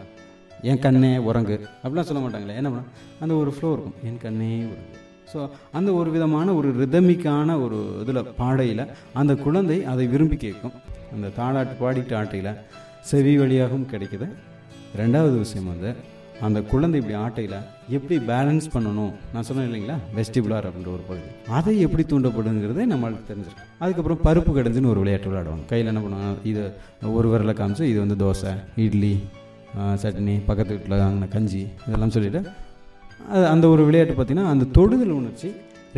என் 0.71 0.83
கண்ணே 0.85 1.13
உறங்கு 1.29 1.57
அப்படிலாம் 1.83 2.09
சொல்ல 2.09 2.21
மாட்டாங்களே. 2.25 2.57
என்ன 2.61 2.69
பண்ண 2.73 2.83
அந்த 3.23 3.33
ஒரு 3.43 3.51
ஃப்ளோ 3.55 3.71
இருக்கும். 3.77 3.97
என் 4.09 4.21
கண்ணே 4.25 4.51
உறங்கு. 4.73 4.99
ஸோ 5.33 5.39
அந்த 5.79 5.91
ஒரு 6.01 6.09
விதமான 6.17 6.49
ஒரு 6.59 6.69
ரிதமிக்கான 6.81 7.55
ஒரு 7.65 7.79
இதில் 8.03 8.29
பாடையில் 8.41 8.85
அந்த 9.21 9.33
குழந்தை 9.45 9.79
அதை 9.93 10.07
விரும்பி 10.15 10.37
கேட்கும். 10.45 10.75
அந்த 11.15 11.31
தாளாட்டு 11.39 11.75
பாடிட்டு 11.83 12.15
ஆட்டையில் 12.21 12.53
செவி 13.11 13.35
வழியாகவும் 13.43 13.91
கிடைக்கிது. 13.93 14.27
ரெண்டாவது 15.01 15.37
விஷயம் 15.43 15.69
வந்து 15.73 15.91
அந்த 16.47 16.59
குழந்தை 16.71 16.97
இப்படி 17.01 17.17
ஆட்டையில் 17.25 17.59
எப்படி 17.97 18.17
பேலன்ஸ் 18.31 18.67
பண்ணணும்? 18.75 19.13
நான் 19.33 19.47
சொன்னேன் 19.49 19.67
இல்லைங்களா? 19.69 19.97
வெஸ்டிபுலார் 20.17 20.67
அப்படின்ற 20.69 20.91
ஒரு 20.97 21.05
பகுதி. 21.11 21.29
அதை 21.59 21.75
எப்படி 21.87 22.05
தூண்டப்படுங்கிறதே 22.13 22.85
நம்மளுக்கு 22.93 23.29
தெரிஞ்சிருக்கு 23.31 23.67
அதுக்கப்புறம் 23.83 24.23
பருப்பு 24.27 24.53
கடைஞ்சுன்னு 24.57 24.93
ஒரு 24.95 25.03
விளையாட்டு 25.03 25.31
விளையாடுவாங்க. 25.31 25.65
கையில் 25.73 25.91
என்ன 25.93 26.03
பண்ணுவாங்க? 26.05 26.33
இது 26.51 26.63
ஒரு 27.19 27.29
விரலை 27.33 27.55
காமிச்சு 27.61 27.91
இது 27.93 27.99
வந்து 28.05 28.19
தோசை 28.25 28.53
இட்லி 28.87 29.15
சட்னி 30.03 30.35
பக்கத்து 30.49 30.73
வீட்டில் 30.77 30.99
வாங்கின 31.03 31.29
கஞ்சி 31.37 31.63
இதெல்லாம் 31.87 32.15
சொல்லிவிட்டு 32.17 32.51
அது 33.35 33.45
அந்த 33.55 33.67
ஒரு 33.75 33.83
விளையாட்டு 33.89 34.15
பார்த்திங்கன்னா 34.17 34.53
அந்த 34.55 34.65
தொடுதல் 34.79 35.19
உணர்ச்சி. 35.21 35.49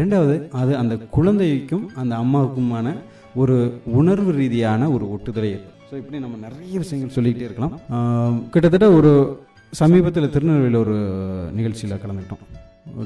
ரெண்டாவது 0.00 0.36
அது 0.60 0.72
அந்த 0.82 0.94
குழந்தைக்கும் 1.16 1.86
அந்த 2.00 2.14
அம்மாவுக்குமான 2.22 2.88
ஒரு 3.42 3.56
உணர்வு 4.00 4.32
ரீதியான 4.40 4.88
ஒரு 4.96 5.04
ஒட்டுதலை 5.14 5.50
ஸோ 5.88 5.94
இப்படி 6.00 6.18
நம்ம 6.24 6.36
நிறைய 6.46 6.74
விஷயங்கள் 6.82 7.14
சொல்லிக்கிட்டே 7.16 7.46
இருக்கலாம். 7.48 7.74
கிட்டத்தட்ட 8.54 8.86
ஒரு 8.98 9.12
சமீபத்தில் 9.80 10.32
திருநெல்வேலியில் 10.34 10.80
ஒரு 10.84 10.96
நிகழ்ச்சியில் 11.58 12.00
கலந்துக்கிட்டோம். 12.02 12.44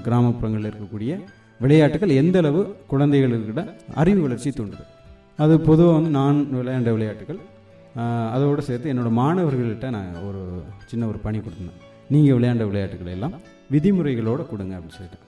கிராமப்புறங்களில் 0.06 0.70
இருக்கக்கூடிய 0.70 1.12
விளையாட்டுகள் 1.64 2.18
எந்த 2.22 2.36
அளவு 2.42 2.60
குழந்தைகளுக்கிட்ட 2.92 3.62
அறிவு 4.00 4.20
வளர்ச்சி 4.24 4.50
தூண்டுது. 4.58 4.84
அது 5.44 5.54
பொதுவாக 5.68 5.96
வந்து 5.96 6.10
நான் 6.18 6.38
விளையாண்ட 6.60 6.90
விளையாட்டுகள். 6.96 7.40
அதோடு 8.34 8.62
சேர்த்து 8.68 8.90
என்னோட 8.92 9.10
மாணவர்கள்ட்ட 9.20 9.88
நான் 9.96 10.10
ஒரு 10.28 10.40
சின்ன 10.90 11.06
ஒரு 11.10 11.18
பணி 11.26 11.38
கொடுத்துருந்தேன் 11.38 11.84
நீங்கள் 12.14 12.36
விளையாண்ட 12.38 12.64
விளையாட்டுகள் 12.70 13.14
எல்லாம் 13.16 13.34
விதிமுறைகளோடு 13.74 14.42
கொடுங்க 14.52 14.74
அப்படின்னு 14.76 14.98
சொல்லிட்டு. 14.98 15.24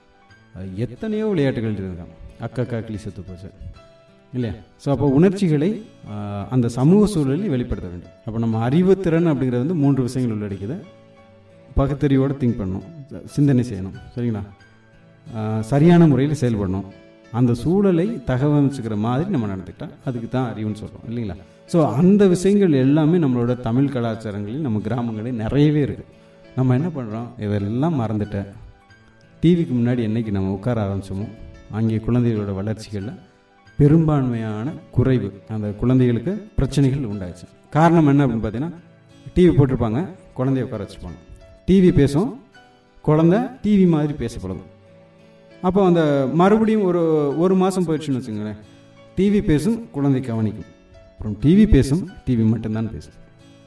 எத்தனையோ 0.85 1.25
விளையாட்டுகள் 1.33 1.75
இருக்காங்க 1.79 2.15
அக்கா 2.45 2.61
அக்கா 2.65 2.77
கிளி 2.87 2.99
செத்து 3.05 3.21
போச்சு. 3.29 3.49
இல்லையா? 4.35 4.53
ஸோ 4.83 4.87
அப்போ 4.93 5.07
உணர்ச்சிகளை 5.17 5.69
அந்த 6.55 6.67
சமூக 6.77 7.07
சூழலில் 7.13 7.53
வெளிப்படுத்த 7.53 7.87
வேண்டும். 7.93 8.13
அப்போ 8.25 8.37
நம்ம 8.43 8.59
அறிவுத்திறன் 8.67 9.29
அப்படிங்கிறது 9.31 9.63
வந்து 9.65 9.77
மூன்று 9.83 10.01
விஷயங்கள் 10.07 10.35
உள்ளடக்கிது 10.37 10.77
பகுத்தறிவோடு 11.79 12.35
திங்க் 12.41 12.59
பண்ணணும். 12.61 12.87
சிந்தனை 13.35 13.63
செய்யணும். 13.69 13.97
சரிங்களா? 14.15 14.43
சரியான 15.71 16.07
முறையில் 16.11 16.39
செயல்படணும். 16.41 16.87
அந்த 17.39 17.51
சூழலை 17.63 18.05
தகவமைச்சுக்கிற 18.29 18.95
மாதிரி 19.07 19.29
நம்ம 19.33 19.47
நடந்துக்கிட்டால் 19.51 19.93
அதுக்கு 20.07 20.29
தான் 20.29 20.47
அறிவுன்னு 20.51 20.79
சொல்கிறோம் 20.81 21.05
இல்லைங்களா? 21.09 21.35
ஸோ 21.71 21.77
அந்த 21.99 22.23
விஷயங்கள் 22.33 22.73
எல்லாமே 22.85 23.17
நம்மளோட 23.23 23.53
தமிழ் 23.67 23.93
கலாச்சாரங்களில் 23.93 24.65
நம்ம 24.67 24.81
கிராமங்களில் 24.87 25.39
நிறையவே 25.43 25.81
இருக்குது 25.87 26.09
நம்ம 26.57 26.75
என்ன 26.79 26.89
பண்ணுறோம் 26.97 27.27
இதெல்லாம் 27.45 27.95
மறந்துட்டேன். 28.01 28.49
டிவிக்கு 29.43 29.73
முன்னாடி 29.77 30.01
என்றைக்கு 30.07 30.31
நம்ம 30.37 30.51
உட்கார 30.57 30.77
ஆரம்பிச்சோமோ 30.85 31.27
அங்கே 31.77 31.99
குழந்தைகளோட 32.07 32.53
வளர்ச்சிகளில் 32.59 33.13
பெரும்பான்மையான 33.81 34.71
குறைவு. 34.91 35.29
அந்த 35.49 35.67
குழந்தைகளுக்கு 35.67 36.31
பிரச்சனைகள் 36.55 37.09
உண்டாச்சு. 37.11 37.45
காரணம் 37.75 38.07
என்ன 38.07 38.27
அப்படின்னு 38.27 38.45
பார்த்தீங்கன்னா 38.45 38.71
டிவி 39.35 39.51
போட்டிருப்பாங்க 39.57 39.99
குழந்தைய 40.37 40.65
உட்கார 40.65 40.83
வச்சுருப்பாங்க 40.83 41.19
டிவி 41.67 41.93
பேசும் 41.93 42.29
குழந்தை 43.01 43.39
டிவி 43.63 43.87
மாதிரி 43.87 44.13
பேச 44.13 44.39
அப்போ 45.61 45.85
அந்த 45.85 46.29
மறுபடியும் 46.33 46.83
ஒரு 46.83 47.01
ஒரு 47.39 47.55
மாதம் 47.55 47.87
போயிடுச்சுன்னு 47.87 48.19
வச்சுங்களேன் 48.19 48.59
டிவி 49.17 49.41
பேசும் 49.43 49.89
குழந்தை 49.91 50.21
கவனிக்கும். 50.21 50.69
அப்புறம் 51.11 51.37
டிவி 51.43 51.65
பேசும் 51.67 52.09
டிவி 52.25 52.45
மட்டும்தான் 52.53 52.91
பேசும். 52.91 53.17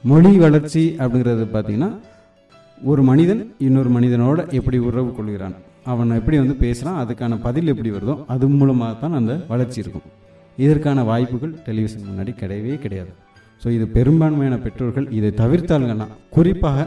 மொழி 0.05 0.37
வளர்ச்சி 0.37 0.95
அப்படிங்கிறது 0.99 1.45
பார்த்தீங்கன்னா 1.53 1.91
ஒரு 2.85 3.03
மனிதன் 3.03 3.55
இன்னொரு 3.59 3.91
மனிதனோட 3.91 4.53
எப்படி 4.53 4.79
உறவு 4.79 5.13
கொள்கிறான்? 5.13 5.55
அவன் 5.93 6.17
எப்படி 6.19 6.37
வந்து 6.43 6.57
பேசுகிறான் 6.65 6.99
அதுக்கான 7.03 7.39
பதில் 7.47 7.71
எப்படி 7.73 7.91
வருதோ 7.97 8.15
அது 8.35 8.49
மூலமாக 8.59 8.93
தான் 9.03 9.17
அந்த 9.21 9.33
வளர்ச்சி 9.53 9.79
இருக்கும். 9.83 10.07
இதற்கான 10.65 10.99
வாய்ப்புகள் 11.11 11.53
டெலிவிஷன் 11.69 12.09
முன்னாடி 12.11 12.33
கிடையவே 12.43 12.77
கிடையாது. 12.85 13.13
ஸோ 13.63 13.69
இது 13.77 13.87
பெரும்பான்மையான 13.97 14.57
பெற்றோர்கள் 14.67 15.07
இதை 15.19 15.31
தவிர்த்தாலுங்கன்னா 15.41 16.07
குறிப்பாக 16.37 16.87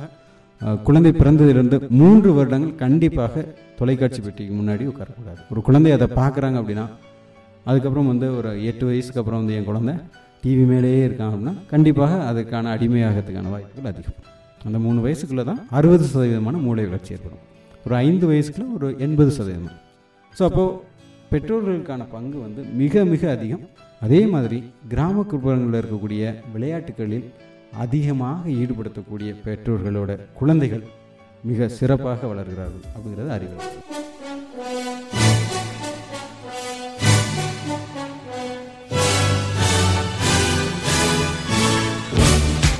குழந்தை 0.87 1.11
பிறந்ததிலிருந்து 1.21 1.77
மூன்று 1.99 2.29
வருடங்கள் 2.37 2.77
கண்டிப்பாக 2.83 3.43
தொலைக்காட்சி 3.79 4.19
பெட்டிக்கு 4.25 4.53
முன்னாடி 4.59 4.83
உட்காரக்கூடாது. 4.91 5.41
ஒரு 5.51 5.61
குழந்தை 5.67 5.91
அதை 5.97 6.07
பார்க்குறாங்க 6.21 6.57
அப்படின்னா 6.61 6.85
அதுக்கப்புறம் 7.69 8.09
வந்து 8.11 8.27
ஒரு 8.37 8.51
எட்டு 8.69 8.85
வயசுக்கு 8.89 9.21
அப்புறம் 9.21 9.41
வந்து 9.41 9.55
என் 9.57 9.67
குழந்தை 9.69 9.95
டிவி 10.43 10.63
மேலேயே 10.71 11.03
இருக்கான் 11.07 11.29
அப்படின்னா 11.31 11.53
கண்டிப்பாக 11.73 12.15
அதுக்கான 12.29 12.71
அடிமையாகிறதுக்கான 12.75 13.51
வாய்ப்புகள் 13.55 13.91
அதிகம். 13.91 14.17
அந்த 14.67 14.77
மூணு 14.85 14.99
வயசுக்குள்ளே 15.05 15.45
தான் 15.51 15.61
அறுபது 15.79 16.05
சதவீதமான 16.13 16.61
மூளை 16.65 16.85
வளர்ச்சி 16.89 17.13
ஏற்படும். 17.15 17.43
ஒரு 17.87 17.95
ஐந்து 18.05 18.25
வயசுக்குள்ள 18.29 18.69
ஒரு 18.77 18.87
எண்பது 19.05 19.31
சதவீதம். 19.39 19.75
ஸோ 20.37 20.43
அப்போது 20.49 20.73
பெற்றோர்களுக்கான 21.31 22.05
பங்கு 22.15 22.37
வந்து 22.45 22.61
மிக 22.81 23.03
மிக 23.11 23.23
அதிகம். 23.35 23.65
அதே 24.05 24.21
மாதிரி 24.33 24.57
கிராமப்புறங்களில் 24.93 25.79
இருக்கக்கூடிய 25.81 26.23
விளையாட்டுகளில் 26.53 27.27
அதிகமாக 27.83 28.49
ஈடுபடுத்தக்கூடிய 28.61 29.31
பெற்றோர்களோட 29.45 30.11
குழந்தைகள் 30.39 30.83
மிக 31.49 31.67
சிறப்பாக 31.79 32.27
வளர்கிறார்கள் 32.33 32.85
அப்படிங்கிறது 32.95 33.33
அறிவு. 33.37 33.55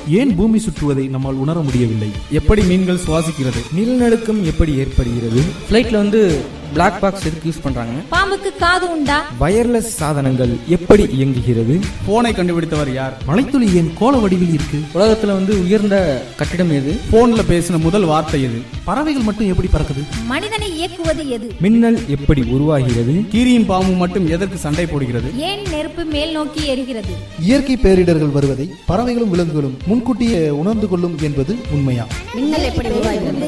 ஏன் 0.08 0.34
பூமி 0.34 0.58
சுற்றுவதை 0.58 1.08
நம்மால் 1.08 1.34
உணர 1.34 1.60
முடியவில்லை? 1.60 2.08
எப்படி 2.30 2.62
மீன்கள் 2.62 2.98
சுவாசிக்கிறது? 3.06 3.60
நிலநடுக்கம் 3.72 4.44
எப்படி 4.44 4.74
ஏற்படுகிறது? 4.74 5.42
ஃப்ளைட்டில் 5.70 5.96
வந்து 5.96 6.40
பிளாக் 6.74 6.98
பாக்ஸ் 7.02 7.26
எதுக்கு 7.28 7.48
யூஸ் 7.48 7.62
பண்ணுறாங்க 7.64 7.94
பாம்புக்கு 8.12 8.50
காது 8.62 8.86
உண்டா? 8.94 9.16
வயர்லெஸ் 9.40 9.90
சாதனங்கள் 10.00 10.52
எப்படி 10.76 11.04
இயங்குகிறது? 11.16 11.74
போனை 12.06 12.30
கண்டுபிடித்தவர் 12.38 12.90
யார்? 12.96 13.14
மழைத்துளி 13.28 13.66
ஏன் 13.80 13.90
கோள 14.00 14.14
வடிவில் 14.22 14.54
இருக்கு? 14.56 14.78
உலகத்தில் 14.96 15.34
வந்து 15.36 15.52
உயர்ந்த 15.64 15.96
கட்டிடம் 16.40 16.72
எது? 16.78 16.92
போன்ல 17.12 17.42
பேசின 17.50 17.80
முதல் 17.86 18.06
வார்த்தை 18.10 18.40
எது? 18.48 18.58
பறவைகள் 18.88 19.26
மட்டும் 19.28 19.50
எப்படி 19.52 19.68
பறக்குது? 19.68 20.02
மனிதனை 20.32 20.68
இயக்குவது 20.78 21.24
எது? 21.36 21.48
மின்னல் 21.66 21.98
எப்படி 22.16 22.44
உருவாகிறது? 22.56 23.14
கீரியும் 23.34 23.68
பாம்பும் 23.70 24.02
மட்டும் 24.04 24.28
எதற்கு 24.36 24.58
சண்டை 24.58 24.86
போடுகிறது? 24.86 25.30
ஏன் 25.50 25.64
நெருப்பு 25.72 26.04
மேல் 26.14 26.34
நோக்கி 26.38 26.62
எரிகிறது 26.74 27.14
இயற்கை 27.48 27.76
பேரிடர்கள் 27.84 28.34
வருவதை 28.38 28.68
பறவைகளும் 28.86 29.32
விலங்குகளும் 29.34 29.76
முன்கூட்டியே 29.90 30.42
உணர்ந்து 30.60 30.88
கொள்ளும் 30.88 31.16
என்பது 31.28 31.52
உண்மையா? 31.74 32.06
மின்னல் 32.36 32.68
எப்படி 32.70 32.88
உருவாகிறது 32.96 33.46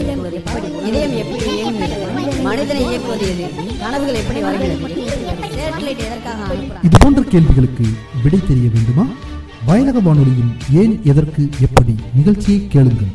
இதயம் 0.88 1.16
எப்படி 1.22 1.48
மனிதனை 2.50 2.82
இயக்குவது 2.90 3.26
எது 3.32 3.44
கனவுகள் 3.80 4.18
எப்படி 4.20 4.40
வருகிறது? 4.46 4.86
சேட்டலைட் 5.56 6.02
எதற்காக 6.06 6.56
இது 6.86 6.96
போன்ற 7.02 7.22
கேள்விகளுக்கு 7.32 7.86
விடை 8.24 8.40
தெரிய 8.48 8.68
வேண்டுமா? 8.76 9.04
வயலக 9.68 9.98
வானொலியின் 10.06 10.52
ஏன் 10.82 10.94
எதற்கு 11.04 11.42
எப்படி 11.66 11.94
நிகழ்ச்சியை 12.18 12.60
கேளுங்கள். 12.74 13.12